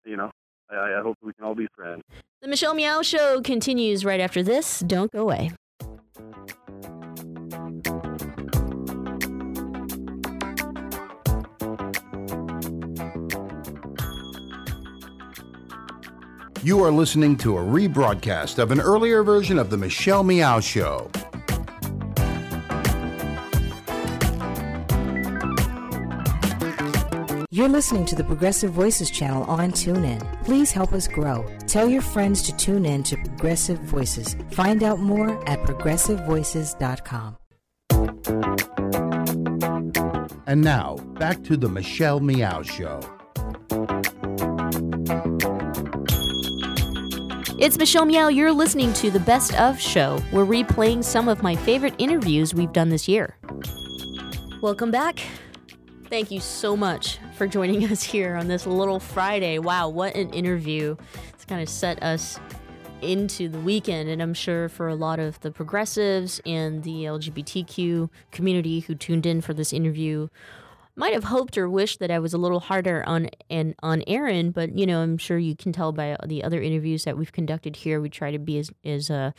[0.06, 0.32] you know,
[0.70, 2.04] I, I hope we can all be friends.
[2.42, 4.80] The Michelle Meow Show continues right after this.
[4.80, 5.52] Don't go away.
[16.68, 21.10] You are listening to a rebroadcast of an earlier version of The Michelle Meow Show.
[27.50, 30.44] You're listening to the Progressive Voices channel on TuneIn.
[30.44, 31.46] Please help us grow.
[31.68, 34.36] Tell your friends to tune in to Progressive Voices.
[34.52, 37.38] Find out more at progressivevoices.com.
[40.46, 43.00] And now, back to the Michelle Meow Show.
[47.60, 48.28] It's Michelle Meow.
[48.28, 50.22] You're listening to the Best of Show.
[50.32, 53.36] We're replaying some of my favorite interviews we've done this year.
[54.62, 55.24] Welcome back.
[56.08, 59.58] Thank you so much for joining us here on this little Friday.
[59.58, 60.98] Wow, what an interview.
[61.34, 62.40] It's kind of set us
[63.02, 68.12] into the weekend, and I'm sure for a lot of the progressives and the LGBTQ
[68.32, 70.28] community who tuned in for this interview
[70.98, 74.52] might have hoped or wished that I was a little harder on and on Aaron,
[74.52, 77.78] but you know, I'm sure you can tell by the other interviews that we've conducted
[77.78, 78.02] here.
[78.02, 79.32] We try to be as as uh,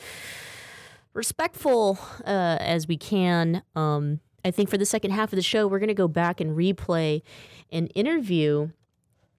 [1.12, 3.62] respectful uh, as we can.
[3.74, 6.40] Um, I think for the second half of the show, we're going to go back
[6.40, 7.22] and replay
[7.72, 8.70] an interview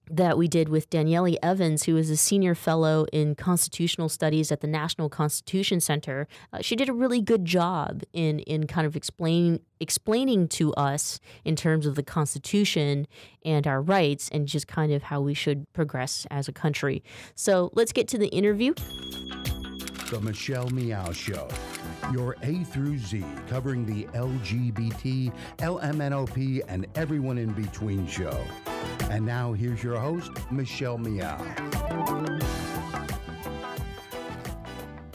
[0.09, 4.61] that we did with Danieli Evans, who is a senior fellow in constitutional studies at
[4.61, 6.27] the National Constitution Center.
[6.51, 11.19] Uh, she did a really good job in in kind of explaining explaining to us
[11.45, 13.07] in terms of the Constitution
[13.45, 17.03] and our rights, and just kind of how we should progress as a country.
[17.35, 18.73] So let's get to the interview.
[20.09, 21.47] The Michelle Meow Show,
[22.11, 28.37] your A through Z covering the LGBT, LMNOP, and everyone in between show.
[29.09, 31.37] And now here's your host, Michelle Meow.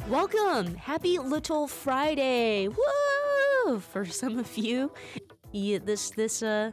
[0.08, 0.74] Welcome.
[0.74, 2.68] Happy Little Friday.
[2.68, 3.80] Woo!
[3.80, 4.92] For some of you,
[5.52, 6.72] yeah, this this uh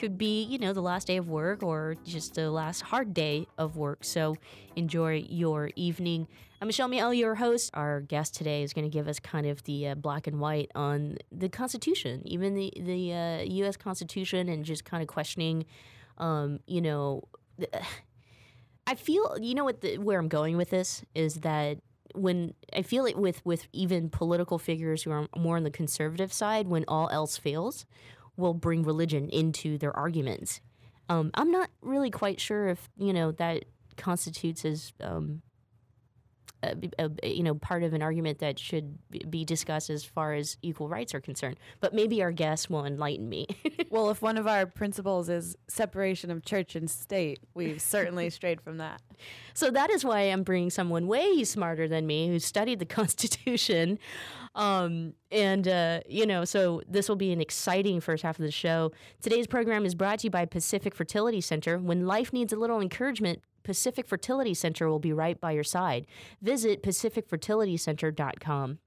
[0.00, 3.46] could be, you know, the last day of work or just the last hard day
[3.58, 4.02] of work.
[4.02, 4.34] So
[4.74, 6.26] enjoy your evening.
[6.58, 7.70] I'm Michelle Meow, your host.
[7.74, 10.70] Our guest today is going to give us kind of the uh, black and white
[10.74, 13.76] on the Constitution, even the the uh, U.S.
[13.76, 15.66] Constitution, and just kind of questioning,
[16.16, 17.24] um, you know,
[18.86, 21.78] I feel you know what the, where I'm going with this is that
[22.14, 26.32] when I feel it with with even political figures who are more on the conservative
[26.32, 27.84] side, when all else fails,
[28.40, 30.60] will bring religion into their arguments.
[31.08, 33.64] Um, I'm not really quite sure if you know that
[33.96, 35.42] constitutes as um,
[36.62, 38.98] a, a, you know part of an argument that should
[39.30, 41.58] be discussed as far as equal rights are concerned.
[41.80, 43.46] But maybe our guest will enlighten me.
[43.90, 48.60] well, if one of our principles is separation of church and state, we've certainly strayed
[48.60, 49.00] from that.
[49.54, 53.98] So that is why I'm bringing someone way smarter than me who studied the Constitution.
[54.54, 58.50] Um, and, uh, you know, so this will be an exciting first half of the
[58.50, 58.92] show.
[59.20, 61.78] Today's program is brought to you by Pacific Fertility Center.
[61.78, 66.06] When life needs a little encouragement, Pacific Fertility Center will be right by your side.
[66.40, 68.78] Visit pacificfertilitycenter.com.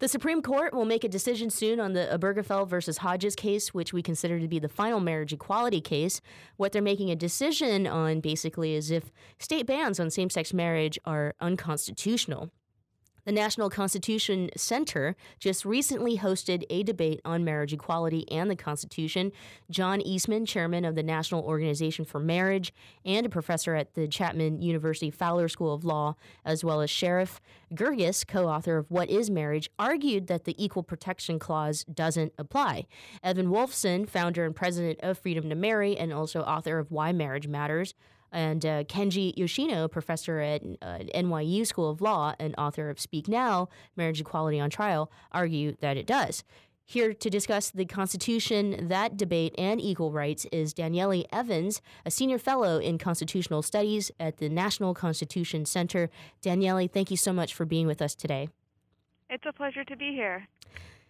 [0.00, 3.92] The Supreme Court will make a decision soon on the Obergefell versus Hodges case, which
[3.92, 6.20] we consider to be the final marriage equality case.
[6.56, 11.00] What they're making a decision on basically is if state bans on same sex marriage
[11.04, 12.52] are unconstitutional.
[13.28, 19.32] The National Constitution Center just recently hosted a debate on marriage equality and the Constitution.
[19.70, 22.72] John Eastman, chairman of the National Organization for Marriage
[23.04, 27.38] and a professor at the Chapman University Fowler School of Law, as well as Sherif
[27.74, 32.86] Girgis, co author of What is Marriage, argued that the Equal Protection Clause doesn't apply.
[33.22, 37.46] Evan Wolfson, founder and president of Freedom to Marry and also author of Why Marriage
[37.46, 37.92] Matters,
[38.32, 43.28] and uh, Kenji Yoshino, professor at uh, NYU School of Law and author of Speak
[43.28, 46.44] Now Marriage Equality on Trial, argue that it does.
[46.84, 52.38] Here to discuss the Constitution, that debate, and equal rights is Danieli Evans, a senior
[52.38, 56.08] fellow in constitutional studies at the National Constitution Center.
[56.40, 58.48] Danieli, thank you so much for being with us today.
[59.28, 60.48] It's a pleasure to be here.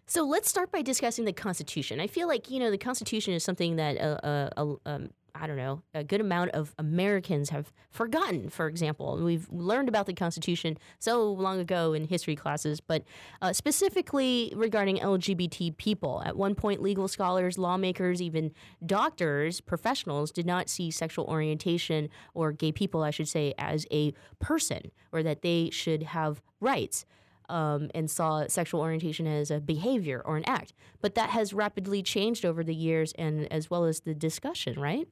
[0.06, 2.00] So let's start by discussing the Constitution.
[2.00, 5.10] I feel like you know the Constitution is something that uh, uh, uh um,
[5.40, 9.18] I don't know, a good amount of Americans have forgotten, for example.
[9.22, 13.04] We've learned about the Constitution so long ago in history classes, but
[13.40, 16.22] uh, specifically regarding LGBT people.
[16.24, 18.52] At one point, legal scholars, lawmakers, even
[18.84, 24.12] doctors, professionals did not see sexual orientation, or gay people, I should say, as a
[24.40, 27.04] person, or that they should have rights.
[27.50, 30.74] Um, and saw sexual orientation as a behavior or an act.
[31.00, 35.08] But that has rapidly changed over the years, and as well as the discussion, right?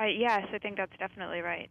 [0.00, 1.70] Yes, I think that's definitely right.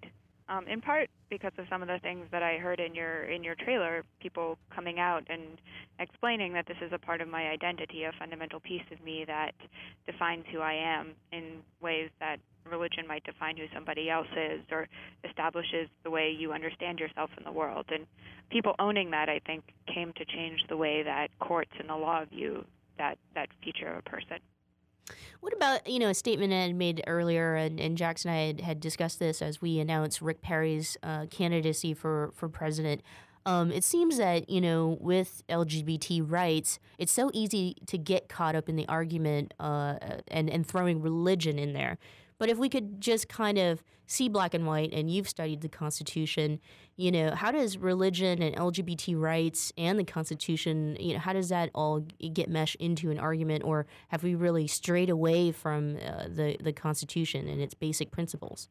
[0.50, 3.44] Um, in part because of some of the things that I heard in your in
[3.44, 5.44] your trailer, people coming out and
[6.00, 9.54] explaining that this is a part of my identity, a fundamental piece of me that
[10.06, 12.38] defines who I am in ways that
[12.70, 14.88] religion might define who somebody else is or
[15.28, 17.86] establishes the way you understand yourself in the world.
[17.90, 18.06] And
[18.50, 19.64] people owning that, I think,
[19.94, 22.66] came to change the way that courts and the law view
[22.98, 24.40] that that feature of a person.
[25.40, 28.48] What about you know a statement I had made earlier, and, and Jackson and I
[28.48, 33.02] had, had discussed this as we announced Rick Perry's uh, candidacy for for president.
[33.46, 38.56] Um, it seems that you know with LGBT rights, it's so easy to get caught
[38.56, 39.96] up in the argument uh,
[40.28, 41.98] and and throwing religion in there.
[42.42, 45.70] But if we could just kind of see black and white, and you've studied the
[45.70, 46.60] Constitution,
[46.98, 51.50] you know, how does religion and LGBT rights and the Constitution, you know, how does
[51.50, 52.00] that all
[52.34, 56.74] get meshed into an argument, or have we really strayed away from uh, the the
[56.74, 58.70] Constitution and its basic principles?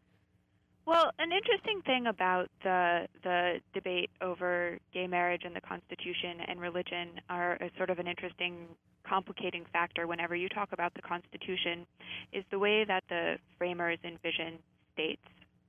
[0.91, 6.61] Well, an interesting thing about the the debate over gay marriage and the Constitution and
[6.61, 8.66] religion are sort of an interesting
[9.09, 11.86] complicating factor whenever you talk about the Constitution
[12.32, 14.59] is the way that the framers envision
[14.93, 15.22] states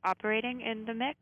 [0.04, 1.20] operating in the mix.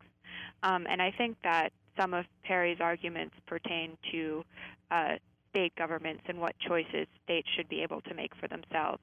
[0.64, 4.46] Um, and I think that some of Perry's arguments pertain to
[4.92, 5.16] uh,
[5.50, 9.02] state governments and what choices states should be able to make for themselves.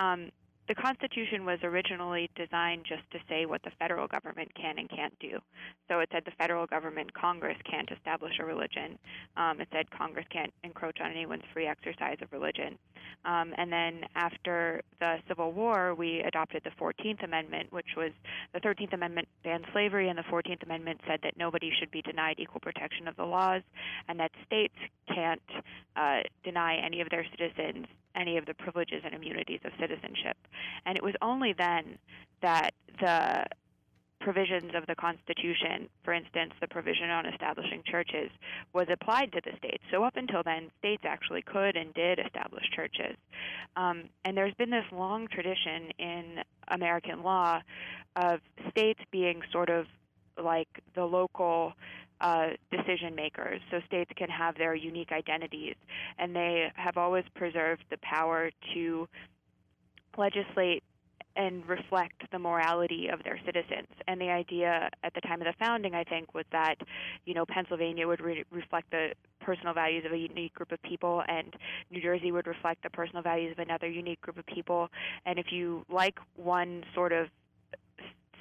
[0.00, 0.32] Um,
[0.68, 5.16] the Constitution was originally designed just to say what the federal government can and can't
[5.18, 5.38] do.
[5.88, 8.98] So it said the federal government, Congress, can't establish a religion.
[9.36, 12.78] Um, it said Congress can't encroach on anyone's free exercise of religion.
[13.24, 18.12] Um, and then after the Civil War, we adopted the 14th Amendment, which was
[18.52, 22.36] the 13th Amendment banned slavery, and the 14th Amendment said that nobody should be denied
[22.38, 23.62] equal protection of the laws,
[24.08, 24.74] and that states
[25.14, 25.42] can't
[25.96, 30.36] uh, deny any of their citizens any of the privileges and immunities of citizenship.
[30.86, 31.98] And it was only then
[32.42, 33.44] that the
[34.20, 38.30] provisions of the Constitution, for instance, the provision on establishing churches,
[38.72, 39.84] was applied to the states.
[39.90, 43.16] So up until then, states actually could and did establish churches.
[43.76, 46.38] Um, and there's been this long tradition in
[46.68, 47.60] American law
[48.16, 48.40] of
[48.70, 49.86] states being sort of
[50.42, 51.74] like the local
[52.24, 53.60] uh, decision makers.
[53.70, 55.74] So states can have their unique identities,
[56.18, 59.06] and they have always preserved the power to
[60.16, 60.82] legislate
[61.36, 63.88] and reflect the morality of their citizens.
[64.06, 66.76] And the idea at the time of the founding, I think, was that
[67.26, 69.08] you know Pennsylvania would re- reflect the
[69.40, 71.54] personal values of a unique group of people, and
[71.90, 74.88] New Jersey would reflect the personal values of another unique group of people.
[75.26, 77.26] And if you like one sort of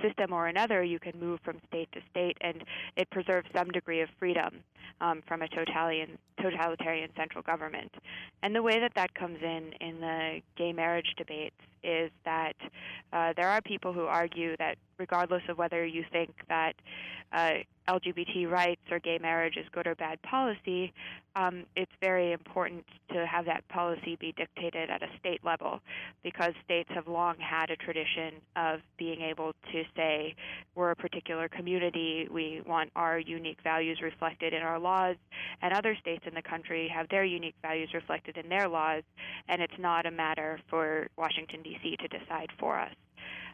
[0.01, 2.63] system or another, you can move from state to state, and
[2.95, 4.63] it preserves some degree of freedom
[5.01, 7.93] um, from a totalitarian, totalitarian central government.
[8.41, 12.55] And the way that that comes in in the gay marriage debates is that
[13.11, 16.73] uh, there are people who argue that regardless of whether you think that
[17.31, 17.51] uh,
[17.87, 20.93] LGBT rights or gay marriage is good or bad policy,
[21.35, 25.79] um, it's very important to have that policy be dictated at a state level
[26.23, 30.35] because states have long had a tradition of being able to say,
[30.75, 35.15] we're a particular community, we want our unique values reflected in our laws,
[35.61, 39.03] and other states in the country have their unique values reflected in their laws,
[39.49, 41.97] and it's not a matter for Washington, D.C.
[41.97, 42.93] to decide for us.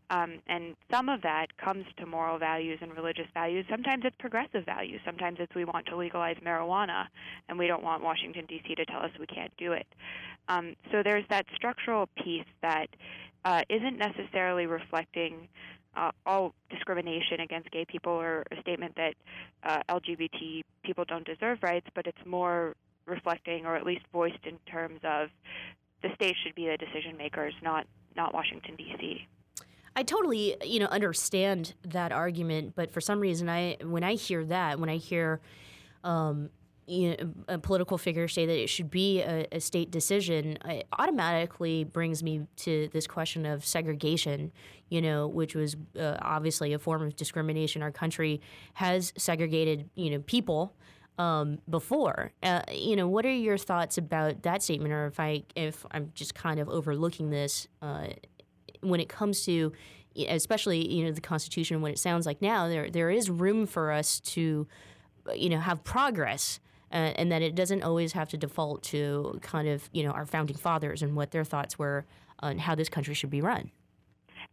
[0.10, 3.66] Um, and some of that comes to moral values and religious values.
[3.70, 5.02] Sometimes it's progressive values.
[5.06, 7.06] Sometimes it's we want to legalize marijuana,
[7.48, 8.74] and we don't want Washington, D.C.
[8.76, 9.86] to tell us we can't do it.
[10.48, 12.88] Um, so there's that structural piece that
[13.46, 15.48] uh, not necessarily reflecting
[15.96, 19.14] uh, all discrimination against gay people or a statement that
[19.64, 24.58] uh, LGBT people don't deserve rights, but it's more reflecting or at least voiced in
[24.72, 25.30] terms of
[26.02, 27.86] the state should be the decision makers, not
[28.16, 29.28] not Washington D.C.
[30.00, 34.46] I totally, you know, understand that argument, but for some reason, I when I hear
[34.46, 35.42] that, when I hear,
[36.06, 36.52] um,
[36.88, 40.88] you know, a political figure say that it should be a, a, state decision, it
[40.98, 44.54] automatically brings me to this question of segregation.
[44.88, 47.84] You know, which was uh, obviously a form of discrimination.
[47.84, 48.40] Our country
[48.76, 50.74] has segregated, you know, people.
[51.18, 52.32] Um, before.
[52.42, 56.14] Uh, you know, what are your thoughts about that statement, or if I if I'm
[56.16, 58.08] just kind of overlooking this uh,
[58.82, 59.72] when it comes to
[60.28, 63.92] especially you know the Constitution, when it sounds like now there there is room for
[63.92, 64.68] us to
[65.36, 66.60] you know have progress.
[66.92, 70.26] Uh, and that it doesn't always have to default to kind of you know our
[70.26, 72.04] founding fathers and what their thoughts were
[72.40, 73.70] on how this country should be run.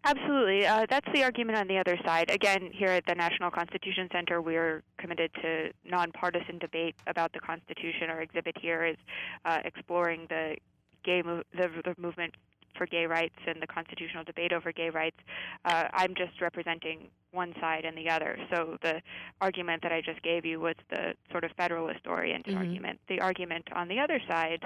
[0.04, 0.66] Absolutely.
[0.66, 2.30] Uh, that's the argument on the other side.
[2.30, 8.08] Again, here at the National Constitution Center, we're committed to nonpartisan debate about the Constitution.
[8.08, 8.96] Our exhibit here is
[9.44, 10.56] uh, exploring the
[11.04, 12.34] gay the, the movement
[12.76, 15.16] for gay rights and the constitutional debate over gay rights.
[15.64, 18.38] Uh, I'm just representing one side and the other.
[18.50, 19.00] So the
[19.40, 22.62] argument that I just gave you was the sort of federalist oriented mm-hmm.
[22.62, 23.00] argument.
[23.08, 24.62] The argument on the other side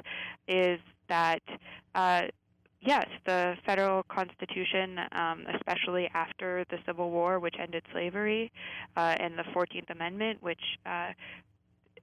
[0.49, 1.43] is that.
[1.95, 2.23] Uh,
[2.81, 8.51] yes, the federal constitution, um, especially after the Civil War, which ended slavery,
[8.97, 11.09] uh, and the Fourteenth Amendment, which uh,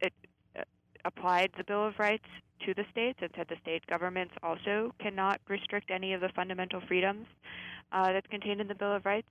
[0.01, 0.13] it,
[0.57, 0.61] uh,
[1.05, 2.27] applied the Bill of Rights
[2.65, 6.81] to the states and said the state governments also cannot restrict any of the fundamental
[6.87, 7.27] freedoms
[7.91, 9.27] uh, that's contained in the Bill of Rights?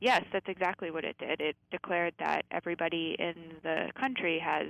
[0.00, 1.40] Yes, that's exactly what it did.
[1.40, 4.68] It declared that everybody in the country has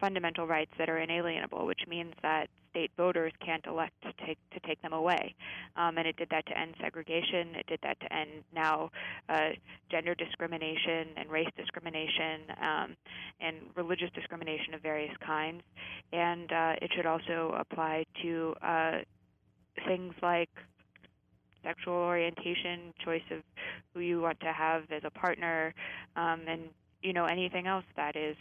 [0.00, 4.60] fundamental rights that are inalienable, which means that state voters can't elect to take to
[4.60, 5.34] take them away.
[5.76, 7.54] Um, and it did that to end segregation.
[7.54, 8.90] It did that to end now
[9.30, 9.50] uh,
[9.90, 12.96] gender discrimination and race discrimination um,
[13.40, 15.62] and religious discrimination of various kinds.
[16.12, 18.98] And uh, it should also apply to uh,
[19.86, 20.50] things like
[21.62, 23.42] sexual orientation, choice of
[23.92, 25.74] who you want to have as a partner,
[26.16, 26.62] um, and
[27.02, 28.36] you know anything else that is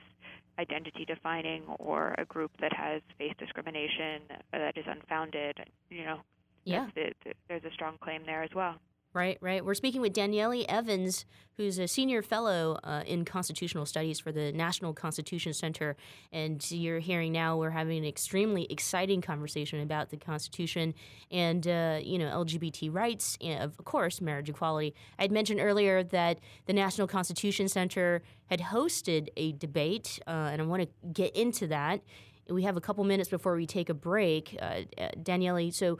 [0.60, 5.58] identity defining or a group that has faced discrimination that is unfounded.
[5.90, 6.20] You know,
[6.64, 8.76] yeah, there's a strong claim there as well.
[9.16, 9.64] Right, right.
[9.64, 11.24] We're speaking with Danieli Evans,
[11.56, 15.96] who's a senior fellow uh, in constitutional studies for the National Constitution Center.
[16.34, 20.94] And you're hearing now we're having an extremely exciting conversation about the Constitution
[21.32, 24.94] and, uh, you know, LGBT rights, and of course, marriage equality.
[25.18, 30.66] I'd mentioned earlier that the National Constitution Center had hosted a debate, uh, and I
[30.66, 32.02] want to get into that.
[32.50, 34.58] We have a couple minutes before we take a break.
[34.62, 36.00] Uh, uh, so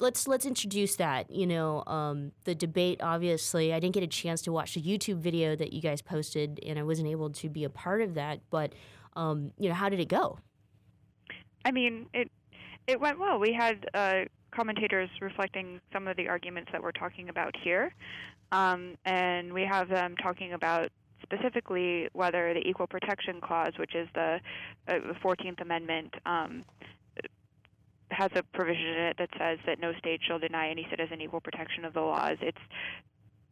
[0.00, 1.30] let's let's introduce that.
[1.30, 3.00] You know, um, the debate.
[3.02, 6.60] Obviously, I didn't get a chance to watch the YouTube video that you guys posted,
[6.66, 8.40] and I wasn't able to be a part of that.
[8.50, 8.72] But
[9.14, 10.38] um, you know, how did it go?
[11.64, 12.30] I mean, it
[12.86, 13.38] it went well.
[13.38, 17.94] We had uh, commentators reflecting some of the arguments that we're talking about here,
[18.50, 20.90] um, and we have them talking about
[21.22, 24.40] specifically whether the Equal Protection Clause, which is the
[24.88, 26.64] uh, Fourteenth Amendment, um,
[28.12, 31.40] has a provision in it that says that no state shall deny any citizen equal
[31.40, 32.36] protection of the laws.
[32.40, 32.60] It's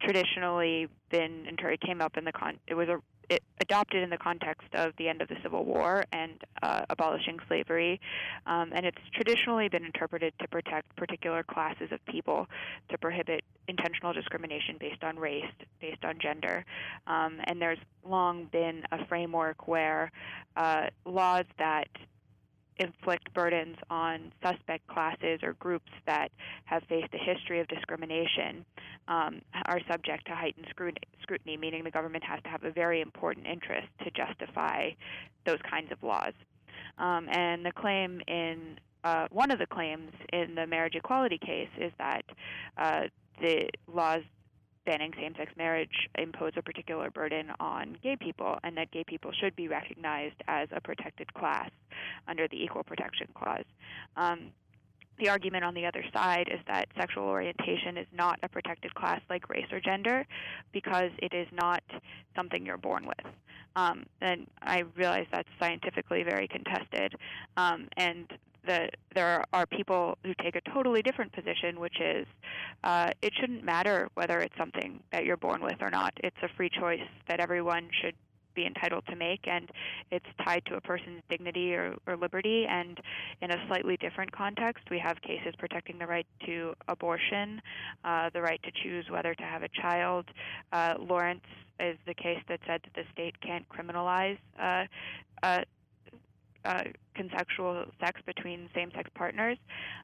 [0.00, 3.00] traditionally been, it came up in the con, it was a
[3.30, 6.32] it adopted in the context of the end of the Civil War and
[6.62, 8.00] uh, abolishing slavery,
[8.46, 12.48] um, and it's traditionally been interpreted to protect particular classes of people,
[12.90, 15.44] to prohibit intentional discrimination based on race,
[15.80, 16.64] based on gender,
[17.06, 20.10] um, and there's long been a framework where
[20.56, 21.86] uh, laws that
[22.80, 26.32] inflict burdens on suspect classes or groups that
[26.64, 28.64] have faced a history of discrimination
[29.06, 33.46] um, are subject to heightened scrutiny, meaning the government has to have a very important
[33.46, 34.90] interest to justify
[35.44, 36.32] those kinds of laws.
[36.98, 41.70] Um, and the claim in uh, one of the claims in the marriage equality case
[41.78, 42.24] is that
[42.76, 43.02] uh,
[43.40, 44.22] the laws
[44.86, 49.30] banning same sex marriage impose a particular burden on gay people, and that gay people
[49.32, 51.70] should be recognized as a protected class
[52.28, 53.64] under the Equal Protection Clause.
[54.16, 54.52] Um,
[55.20, 59.20] the argument on the other side is that sexual orientation is not a protected class
[59.28, 60.26] like race or gender
[60.72, 61.82] because it is not
[62.34, 63.32] something you're born with.
[63.76, 67.14] Um, and I realize that's scientifically very contested.
[67.56, 68.26] Um, and
[68.66, 72.26] that there are people who take a totally different position, which is
[72.84, 76.12] uh, it shouldn't matter whether it's something that you're born with or not.
[76.22, 78.14] It's a free choice that everyone should
[78.54, 79.70] be entitled to make, and
[80.10, 82.66] it's tied to a person's dignity or, or liberty.
[82.68, 82.98] And
[83.40, 87.60] in a slightly different context, we have cases protecting the right to abortion,
[88.04, 90.26] uh, the right to choose whether to have a child.
[90.72, 91.44] Uh, Lawrence
[91.78, 94.84] is the case that said that the state can't criminalize uh,
[95.42, 95.62] uh,
[96.64, 96.82] uh,
[97.14, 99.56] consensual sex between same-sex partners.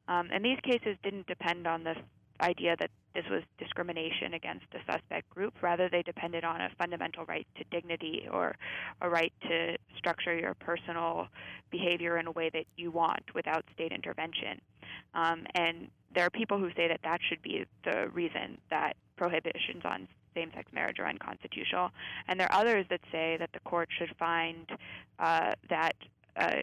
[0.08, 1.94] Um, and these cases didn't depend on the
[2.40, 5.54] idea that this was discrimination against a suspect group.
[5.62, 8.54] Rather, they depended on a fundamental right to dignity or
[9.00, 11.28] a right to structure your personal
[11.70, 14.60] behavior in a way that you want without state intervention.
[15.14, 19.82] Um, and there are people who say that that should be the reason that prohibitions
[19.86, 21.88] on same sex marriage are unconstitutional.
[22.28, 24.66] And there are others that say that the court should find
[25.18, 25.94] uh, that
[26.36, 26.56] uh,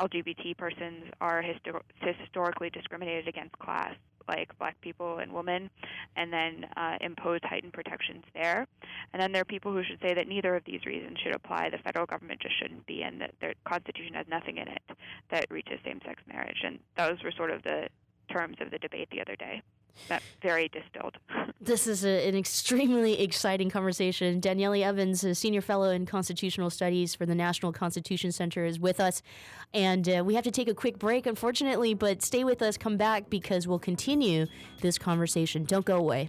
[0.00, 3.94] LGBT persons are histor- historically discriminated against class,
[4.28, 5.70] like black people and women,
[6.16, 8.66] and then uh, impose heightened protections there.
[9.12, 11.70] And then there are people who should say that neither of these reasons should apply.
[11.70, 14.82] The federal government just shouldn't be, and that the Constitution has nothing in it
[15.30, 16.62] that reaches same sex marriage.
[16.64, 17.88] And those were sort of the
[18.30, 19.62] terms of the debate the other day
[20.08, 21.16] that very distilled.
[21.60, 24.40] this is a, an extremely exciting conversation.
[24.40, 29.00] Danieli Evans, a senior fellow in constitutional studies for the National Constitution Center, is with
[29.00, 29.22] us.
[29.72, 32.96] And uh, we have to take a quick break, unfortunately, but stay with us, come
[32.96, 34.46] back, because we'll continue
[34.80, 35.64] this conversation.
[35.64, 36.28] Don't go away.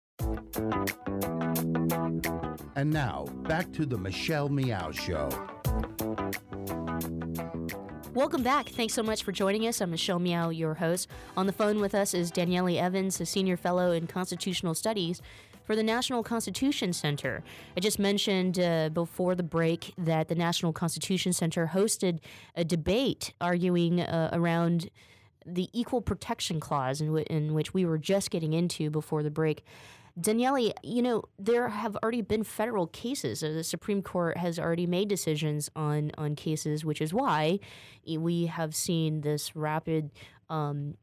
[2.75, 5.29] And now, back to the Michelle Meow Show.
[8.13, 8.69] Welcome back.
[8.69, 9.79] Thanks so much for joining us.
[9.81, 11.07] I'm Michelle Meow, your host.
[11.37, 15.21] On the phone with us is Danieli Evans, a senior fellow in constitutional studies
[15.63, 17.43] for the National Constitution Center.
[17.77, 22.19] I just mentioned uh, before the break that the National Constitution Center hosted
[22.55, 24.89] a debate arguing uh, around
[25.45, 29.31] the Equal Protection Clause, in, w- in which we were just getting into before the
[29.31, 29.63] break.
[30.19, 33.41] Danieli, you know, there have already been federal cases.
[33.41, 37.59] The Supreme Court has already made decisions on, on cases, which is why
[38.07, 40.11] we have seen this rapid
[40.49, 40.95] um,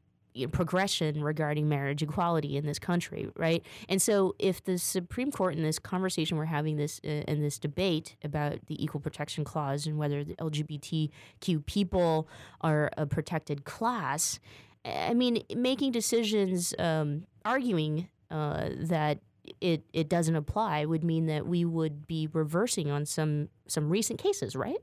[0.51, 3.65] progression regarding marriage equality in this country, right?
[3.87, 7.57] And so, if the Supreme Court in this conversation we're having this uh, in this
[7.57, 12.27] debate about the Equal Protection Clause and whether the LGBTQ people
[12.61, 14.39] are a protected class,
[14.85, 19.19] I mean, making decisions, um, arguing uh, that
[19.61, 24.19] it it doesn't apply would mean that we would be reversing on some some recent
[24.19, 24.77] cases, right?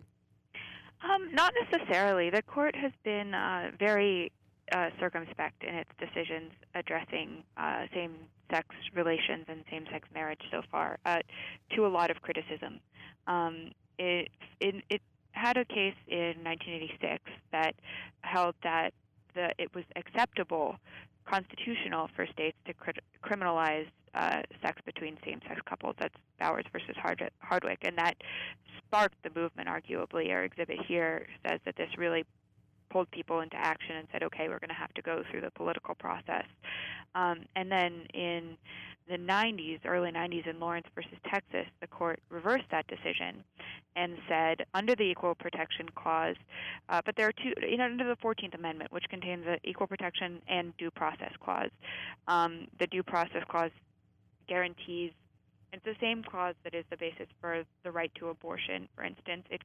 [1.02, 2.30] Um, not necessarily.
[2.30, 4.32] The court has been uh, very
[4.72, 11.18] uh, circumspect in its decisions addressing uh, same-sex relations and same-sex marriage so far, uh,
[11.74, 12.80] to a lot of criticism.
[13.26, 14.28] Um, it,
[14.60, 17.22] it, it had a case in 1986
[17.52, 17.74] that
[18.22, 18.92] held that
[19.34, 20.76] the, it was acceptable
[21.28, 25.94] constitutional for states to cri- criminalize uh, sex between same-sex couples.
[25.98, 28.16] That's Bowers versus Hard- Hardwick, and that
[28.78, 29.68] sparked the movement.
[29.68, 32.24] Arguably, our exhibit here says that this really
[32.96, 35.50] pulled people into action and said, okay, we're going to have to go through the
[35.50, 36.46] political process.
[37.14, 38.56] Um, and then in
[39.06, 43.44] the 90s, early 90s, in Lawrence versus Texas, the court reversed that decision
[43.96, 46.36] and said, under the Equal Protection Clause,
[46.88, 49.86] uh, but there are two, you know, under the 14th Amendment, which contains the Equal
[49.86, 51.70] Protection and Due Process Clause.
[52.28, 53.72] Um, the Due Process Clause
[54.48, 55.12] guarantees
[55.72, 59.42] it's the same clause that is the basis for the right to abortion, for instance.
[59.50, 59.60] It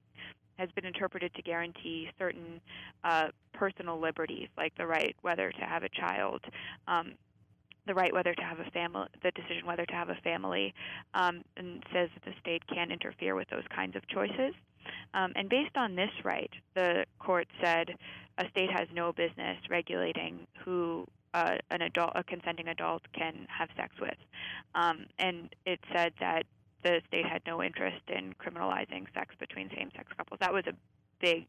[0.57, 2.61] has been interpreted to guarantee certain
[3.03, 6.41] uh, personal liberties, like the right whether to have a child,
[6.87, 7.13] um,
[7.87, 10.73] the right whether to have a family, the decision whether to have a family,
[11.13, 14.53] um, and says that the state can't interfere with those kinds of choices.
[15.13, 17.89] Um, and based on this right, the court said
[18.37, 23.69] a state has no business regulating who uh, an adult, a consenting adult, can have
[23.77, 24.17] sex with.
[24.75, 26.43] Um, and it said that
[26.83, 30.39] the state had no interest in criminalizing sex between same-sex couples.
[30.39, 30.73] That was a
[31.19, 31.45] big,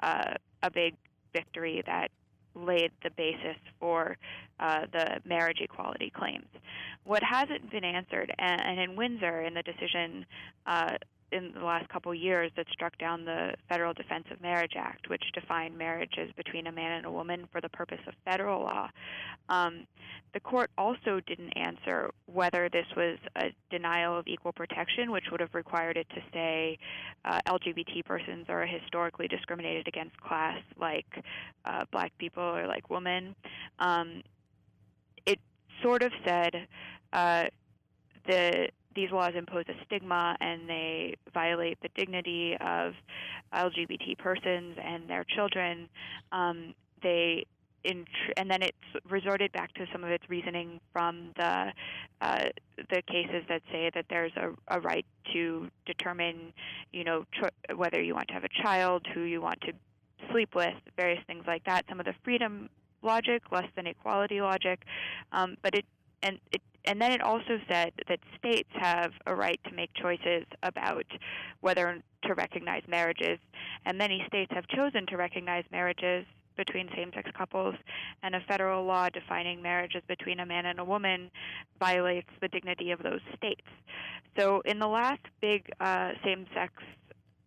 [0.00, 0.94] uh, a big
[1.32, 2.10] victory that
[2.54, 4.16] laid the basis for
[4.60, 6.46] uh, the marriage equality claims.
[7.04, 10.26] What hasn't been answered, and, and in Windsor, in the decision
[10.66, 10.94] uh,
[11.30, 15.08] in the last couple of years that struck down the Federal Defense of Marriage Act,
[15.10, 18.62] which defined marriage as between a man and a woman for the purpose of federal
[18.62, 18.88] law.
[19.48, 19.86] Um,
[20.32, 25.40] the court also didn't answer whether this was a denial of equal protection, which would
[25.40, 26.78] have required it to say
[27.24, 31.06] uh, LGBT persons are a historically discriminated against class like
[31.64, 33.34] uh, black people or like women.
[33.78, 34.22] Um,
[35.26, 35.38] it
[35.82, 36.66] sort of said
[37.12, 37.44] uh,
[38.26, 42.94] the these laws impose a stigma and they violate the dignity of
[43.54, 45.88] LGBT persons and their children.
[46.32, 47.44] Um, they
[48.36, 48.76] and then it's
[49.08, 51.72] resorted back to some of its reasoning from the
[52.20, 52.44] uh,
[52.90, 56.52] the cases that say that there's a, a right to determine,
[56.92, 59.72] you know, tr- whether you want to have a child, who you want to
[60.30, 61.84] sleep with, various things like that.
[61.88, 62.68] Some of the freedom
[63.02, 64.82] logic, less than equality logic,
[65.32, 65.84] um, but it
[66.22, 70.46] and it and then it also said that states have a right to make choices
[70.62, 71.04] about
[71.60, 73.38] whether to recognize marriages,
[73.84, 76.24] and many states have chosen to recognize marriages
[76.56, 77.74] between same sex couples,
[78.22, 81.30] and a federal law defining marriages between a man and a woman
[81.78, 83.68] violates the dignity of those states.
[84.38, 86.72] So, in the last big uh, same sex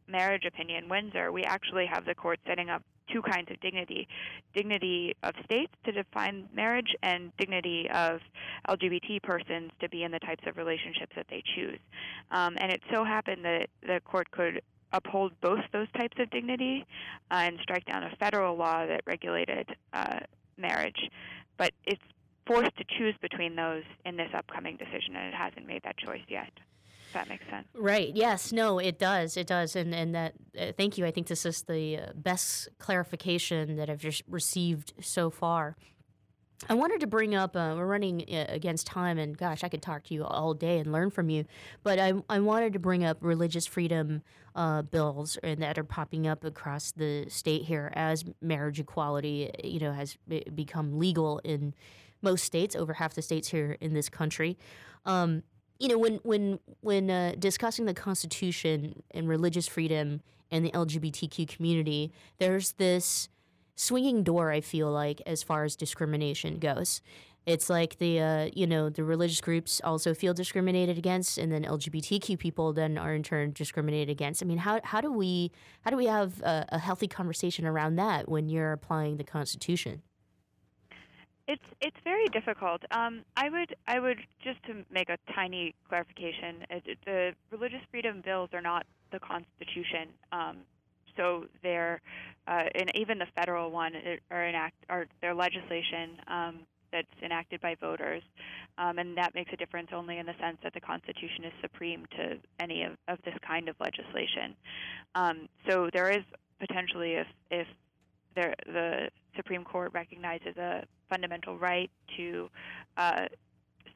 [0.08, 4.08] marriage opinion, Windsor, we actually have the court setting up two kinds of dignity
[4.56, 8.20] dignity of states to define marriage, and dignity of
[8.68, 11.80] LGBT persons to be in the types of relationships that they choose.
[12.32, 14.62] Um, and it so happened that the court could
[14.94, 16.86] uphold both those types of dignity
[17.32, 20.20] uh, and strike down a federal law that regulated uh,
[20.58, 21.10] marriage.
[21.58, 22.02] But it's
[22.46, 26.24] forced to choose between those in this upcoming decision, and it hasn't made that choice
[26.28, 26.52] yet
[27.14, 27.68] that makes sense.
[27.76, 28.16] Right.
[28.16, 28.52] Yes.
[28.52, 28.80] No.
[28.80, 29.38] It does.
[29.38, 29.76] It does.
[29.76, 30.34] And and that.
[30.58, 31.06] Uh, thank you.
[31.06, 35.76] I think this is the uh, best clarification that I've just received so far.
[36.70, 37.56] I wanted to bring up.
[37.56, 40.78] Uh, we're running uh, against time, and gosh, I could talk to you all day
[40.80, 41.46] and learn from you.
[41.84, 44.22] But I I wanted to bring up religious freedom
[44.56, 49.80] uh, bills and that are popping up across the state here as marriage equality, you
[49.80, 50.18] know, has
[50.54, 51.74] become legal in
[52.22, 54.58] most states, over half the states here in this country.
[55.06, 55.44] Um,
[55.82, 60.22] you know, when when when uh, discussing the Constitution and religious freedom
[60.52, 63.30] and the LGBTQ community, there's this
[63.76, 64.52] swinging door.
[64.52, 67.02] I feel like as far as discrimination goes,
[67.48, 71.64] it's like the uh, you know the religious groups also feel discriminated against, and then
[71.64, 74.44] LGBTQ people then are in turn discriminated against.
[74.44, 75.52] I mean, how how do we
[75.82, 80.04] how do we have a, a healthy conversation around that when you're applying the Constitution?
[81.52, 82.82] It's it's very difficult.
[82.92, 86.54] Um, I would I would just to make a tiny clarification.
[86.72, 90.06] Uh, the religious freedom bills are not the Constitution.
[90.32, 90.60] Um,
[91.18, 92.00] so they're
[92.48, 93.92] uh, and even the federal one
[94.30, 96.60] are enact are their legislation um,
[96.94, 98.24] that's enacted by voters,
[98.78, 102.06] um, and that makes a difference only in the sense that the Constitution is supreme
[102.18, 104.56] to any of, of this kind of legislation.
[105.16, 106.24] Um, so there is
[106.62, 107.68] potentially if if
[108.36, 112.50] there, the Supreme Court recognizes a fundamental right to
[112.98, 113.26] uh,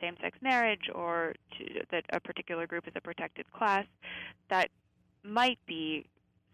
[0.02, 3.86] same-sex marriage or to, that a particular group is a protected class,
[4.50, 4.70] that
[5.24, 6.06] might be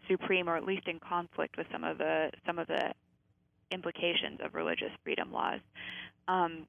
[0.08, 2.92] supreme or at least in conflict with some of the some of the
[3.70, 5.60] implications of religious freedom laws.
[6.28, 6.66] Um,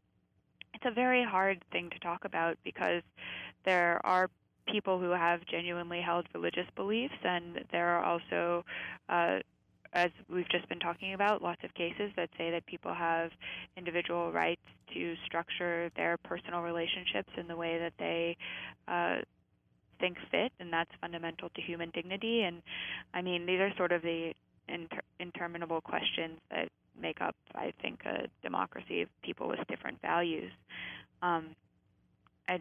[0.73, 3.01] it's a very hard thing to talk about because
[3.65, 4.29] there are
[4.67, 8.63] people who have genuinely held religious beliefs, and there are also
[9.09, 9.39] uh,
[9.93, 13.31] as we've just been talking about, lots of cases that say that people have
[13.77, 14.61] individual rights
[14.93, 18.35] to structure their personal relationships in the way that they
[18.87, 19.17] uh,
[19.99, 22.41] think fit, and that's fundamental to human dignity.
[22.41, 22.61] And
[23.13, 24.33] I mean, these are sort of the
[24.67, 26.69] inter- interminable questions that
[26.99, 30.51] make up, I think, a democracy of people with different values.
[31.21, 31.55] Um,
[32.47, 32.59] I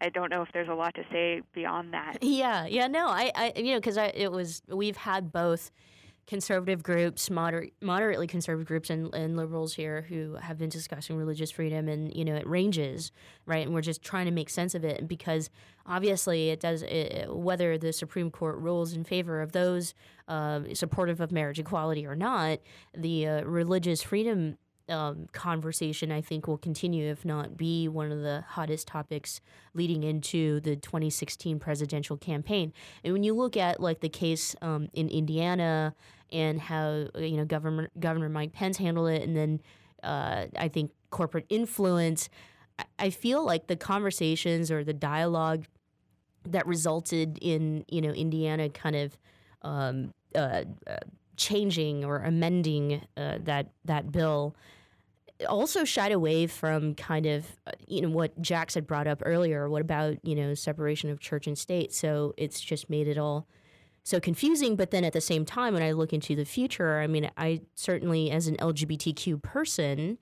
[0.00, 2.18] I don't know if there's a lot to say beyond that.
[2.22, 5.70] Yeah, yeah, no, I, I you know, because it was we've had both
[6.26, 11.50] conservative groups, moderate, moderately conservative groups, and, and liberals here who have been discussing religious
[11.50, 13.12] freedom, and you know it ranges,
[13.46, 13.66] right?
[13.66, 15.50] And we're just trying to make sense of it because
[15.86, 16.82] obviously it does.
[16.82, 19.94] It, whether the Supreme Court rules in favor of those
[20.28, 22.60] uh, supportive of marriage equality or not,
[22.96, 24.56] the uh, religious freedom
[24.90, 29.40] um, conversation, I think, will continue, if not be one of the hottest topics
[29.74, 32.72] leading into the 2016 presidential campaign.
[33.04, 35.94] And when you look at like the case um, in Indiana
[36.32, 39.60] and how you know Governor Governor Mike Pence handled it, and then
[40.02, 42.28] uh, I think corporate influence.
[42.98, 45.66] I feel like the conversations or the dialogue
[46.44, 49.18] that resulted in you know Indiana kind of
[49.62, 50.96] um, uh, uh,
[51.36, 54.54] changing or amending uh, that that bill
[55.48, 59.68] also shied away from kind of uh, you know what Jax had brought up earlier.
[59.68, 61.92] What about you know separation of church and state?
[61.92, 63.46] So it's just made it all
[64.02, 64.76] so confusing.
[64.76, 67.62] But then at the same time, when I look into the future, I mean, I
[67.74, 70.18] certainly as an LGBTQ person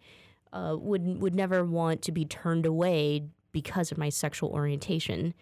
[0.52, 5.34] uh, would would never want to be turned away because of my sexual orientation.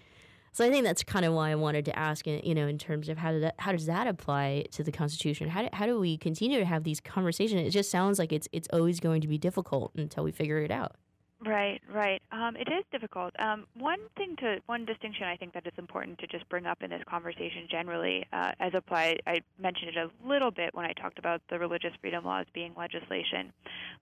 [0.56, 3.10] So I think that's kind of why I wanted to ask, you know, in terms
[3.10, 5.50] of how, did that, how does that apply to the Constitution?
[5.50, 7.60] How do, how do we continue to have these conversations?
[7.60, 10.70] It just sounds like it's it's always going to be difficult until we figure it
[10.70, 10.96] out.
[11.44, 12.22] Right, right.
[12.32, 13.38] Um, it is difficult.
[13.38, 16.82] Um, one thing to one distinction I think that is important to just bring up
[16.82, 19.20] in this conversation generally, uh, as applied.
[19.26, 22.72] I mentioned it a little bit when I talked about the religious freedom laws being
[22.78, 23.52] legislation.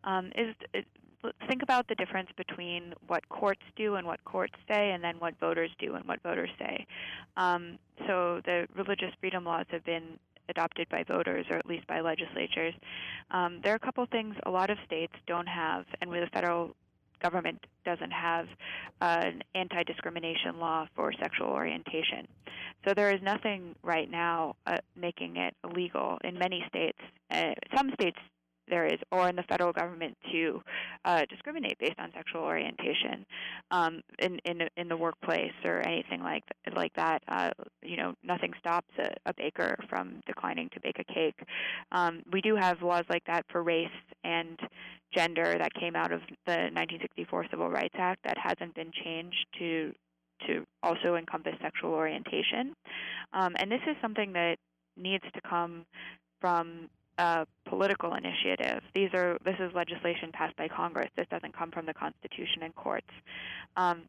[0.05, 0.55] Um, is
[1.49, 5.39] think about the difference between what courts do and what courts say, and then what
[5.39, 6.87] voters do and what voters say.
[7.37, 10.19] Um, so the religious freedom laws have been
[10.49, 12.75] adopted by voters or at least by legislatures.
[13.31, 16.31] Um, there are a couple things a lot of states don't have, and with the
[16.31, 16.75] federal
[17.23, 18.47] government doesn't have
[19.01, 22.29] an anti discrimination law for sexual orientation.
[22.87, 26.99] So there is nothing right now uh, making it illegal in many states.
[27.31, 28.19] Uh, some states
[28.69, 30.63] there is, or in the federal government to
[31.05, 33.25] uh, discriminate based on sexual orientation
[33.71, 36.45] um, in, in in the workplace or anything like
[36.75, 37.23] like that.
[37.29, 37.51] Uh,
[37.83, 41.39] you know, nothing stops a, a, baker from declining to bake a cake.
[41.93, 43.89] Um, we do have laws like that for race
[44.23, 44.59] and
[45.15, 49.93] gender that came out of the 1964 Civil Rights Act that hasn't been changed to
[50.47, 52.75] to also encompass sexual orientation.
[53.33, 54.57] Um, and this is something that
[54.97, 55.87] needs to come
[56.41, 56.89] from
[57.19, 58.83] a political initiative.
[58.95, 61.11] These are this is legislation passed by Congress.
[61.17, 63.11] This doesn't come from the Constitution and courts.
[63.77, 64.03] Um,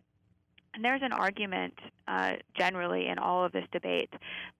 [0.73, 1.73] and there's an argument
[2.07, 4.13] uh, generally in all of this debate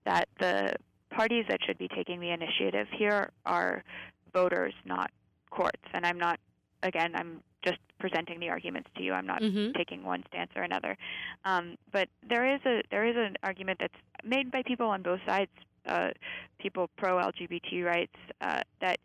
[0.06, 0.74] that the
[1.10, 3.84] parties that should be taking the initiative here are
[4.32, 5.10] voters, not
[5.50, 5.82] courts.
[5.92, 6.40] And I'm not,
[6.82, 9.12] again, I'm just presenting the arguments to you.
[9.12, 9.72] I'm not mm-hmm.
[9.76, 10.96] taking one stance or another.
[11.44, 13.94] Um, but there is a there is an argument that's
[14.24, 15.50] made by people on both sides
[15.86, 16.10] uh,
[16.58, 18.98] people pro LGBT rights uh, that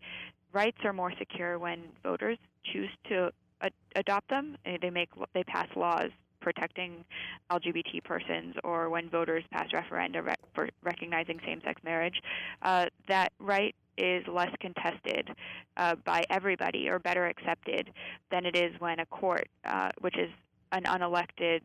[0.53, 2.37] rights are more secure when voters
[2.71, 4.57] choose to ad- adopt them.
[4.65, 6.09] They make they pass laws
[6.41, 7.05] protecting
[7.51, 12.19] LGBT persons, or when voters pass referenda re- for recognizing same-sex marriage.
[12.63, 15.29] Uh, that right is less contested
[15.77, 17.91] uh, by everybody, or better accepted
[18.31, 20.29] than it is when a court, uh, which is
[20.71, 21.61] an unelected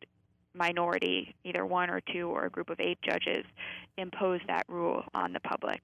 [0.56, 3.44] minority, either one or two or a group of eight judges,
[3.96, 5.80] impose that rule on the public.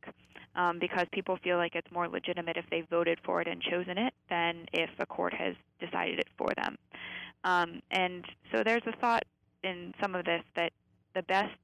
[0.54, 3.96] Um, because people feel like it's more legitimate if they voted for it and chosen
[3.96, 6.76] it than if a court has decided it for them.
[7.44, 9.24] Um, and so there's a thought
[9.64, 10.72] in some of this that
[11.14, 11.54] the best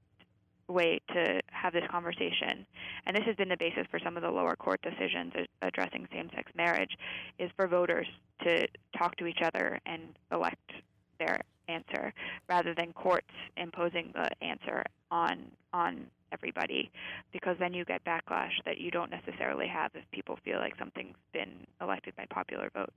[0.69, 2.67] way to have this conversation,
[3.07, 5.33] and this has been the basis for some of the lower court decisions
[5.63, 6.97] addressing same sex marriage,
[7.39, 8.07] is for voters
[8.43, 10.03] to talk to each other and
[10.33, 10.73] elect
[11.19, 12.13] their answer
[12.49, 16.91] rather than courts imposing the answer on on everybody
[17.33, 21.17] because then you get backlash that you don't necessarily have if people feel like something's
[21.33, 22.93] been elected by popular vote.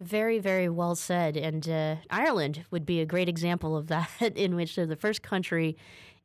[0.00, 1.36] Very, very well said.
[1.36, 5.22] And uh, Ireland would be a great example of that, in which they're the first
[5.22, 5.76] country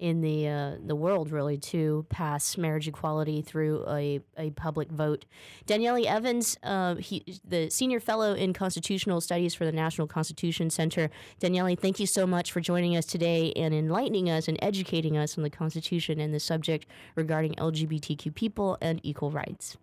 [0.02, 5.26] in the uh, the world really to pass marriage equality through a, a public vote.
[5.68, 11.12] Danieli Evans, uh, he, the senior fellow in constitutional studies for the National Constitution Center.
[11.40, 15.38] Danieli, thank you so much for joining us today and enlightening us and educating us
[15.38, 19.78] on the Constitution and the subject regarding LGBTQ people and equal rights.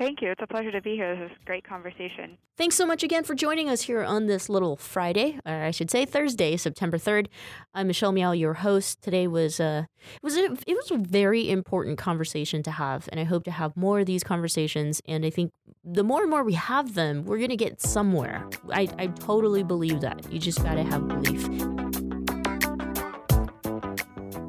[0.00, 0.30] Thank you.
[0.30, 1.14] It's a pleasure to be here.
[1.14, 2.38] This is a great conversation.
[2.56, 5.90] Thanks so much again for joining us here on this little Friday, or I should
[5.90, 7.26] say Thursday, September 3rd.
[7.74, 9.02] I'm Michelle Meow, your host.
[9.02, 13.20] Today was a it was a, it was a very important conversation to have, and
[13.20, 15.02] I hope to have more of these conversations.
[15.06, 15.52] And I think
[15.84, 18.48] the more and more we have them, we're gonna get somewhere.
[18.72, 20.32] I, I totally believe that.
[20.32, 21.89] You just gotta have belief.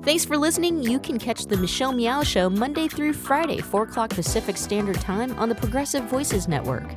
[0.04, 0.82] Thanks for listening.
[0.82, 5.38] You can catch the Michelle Meow Show Monday through Friday, 4 o'clock Pacific Standard Time
[5.38, 6.90] on the Progressive Voices Network.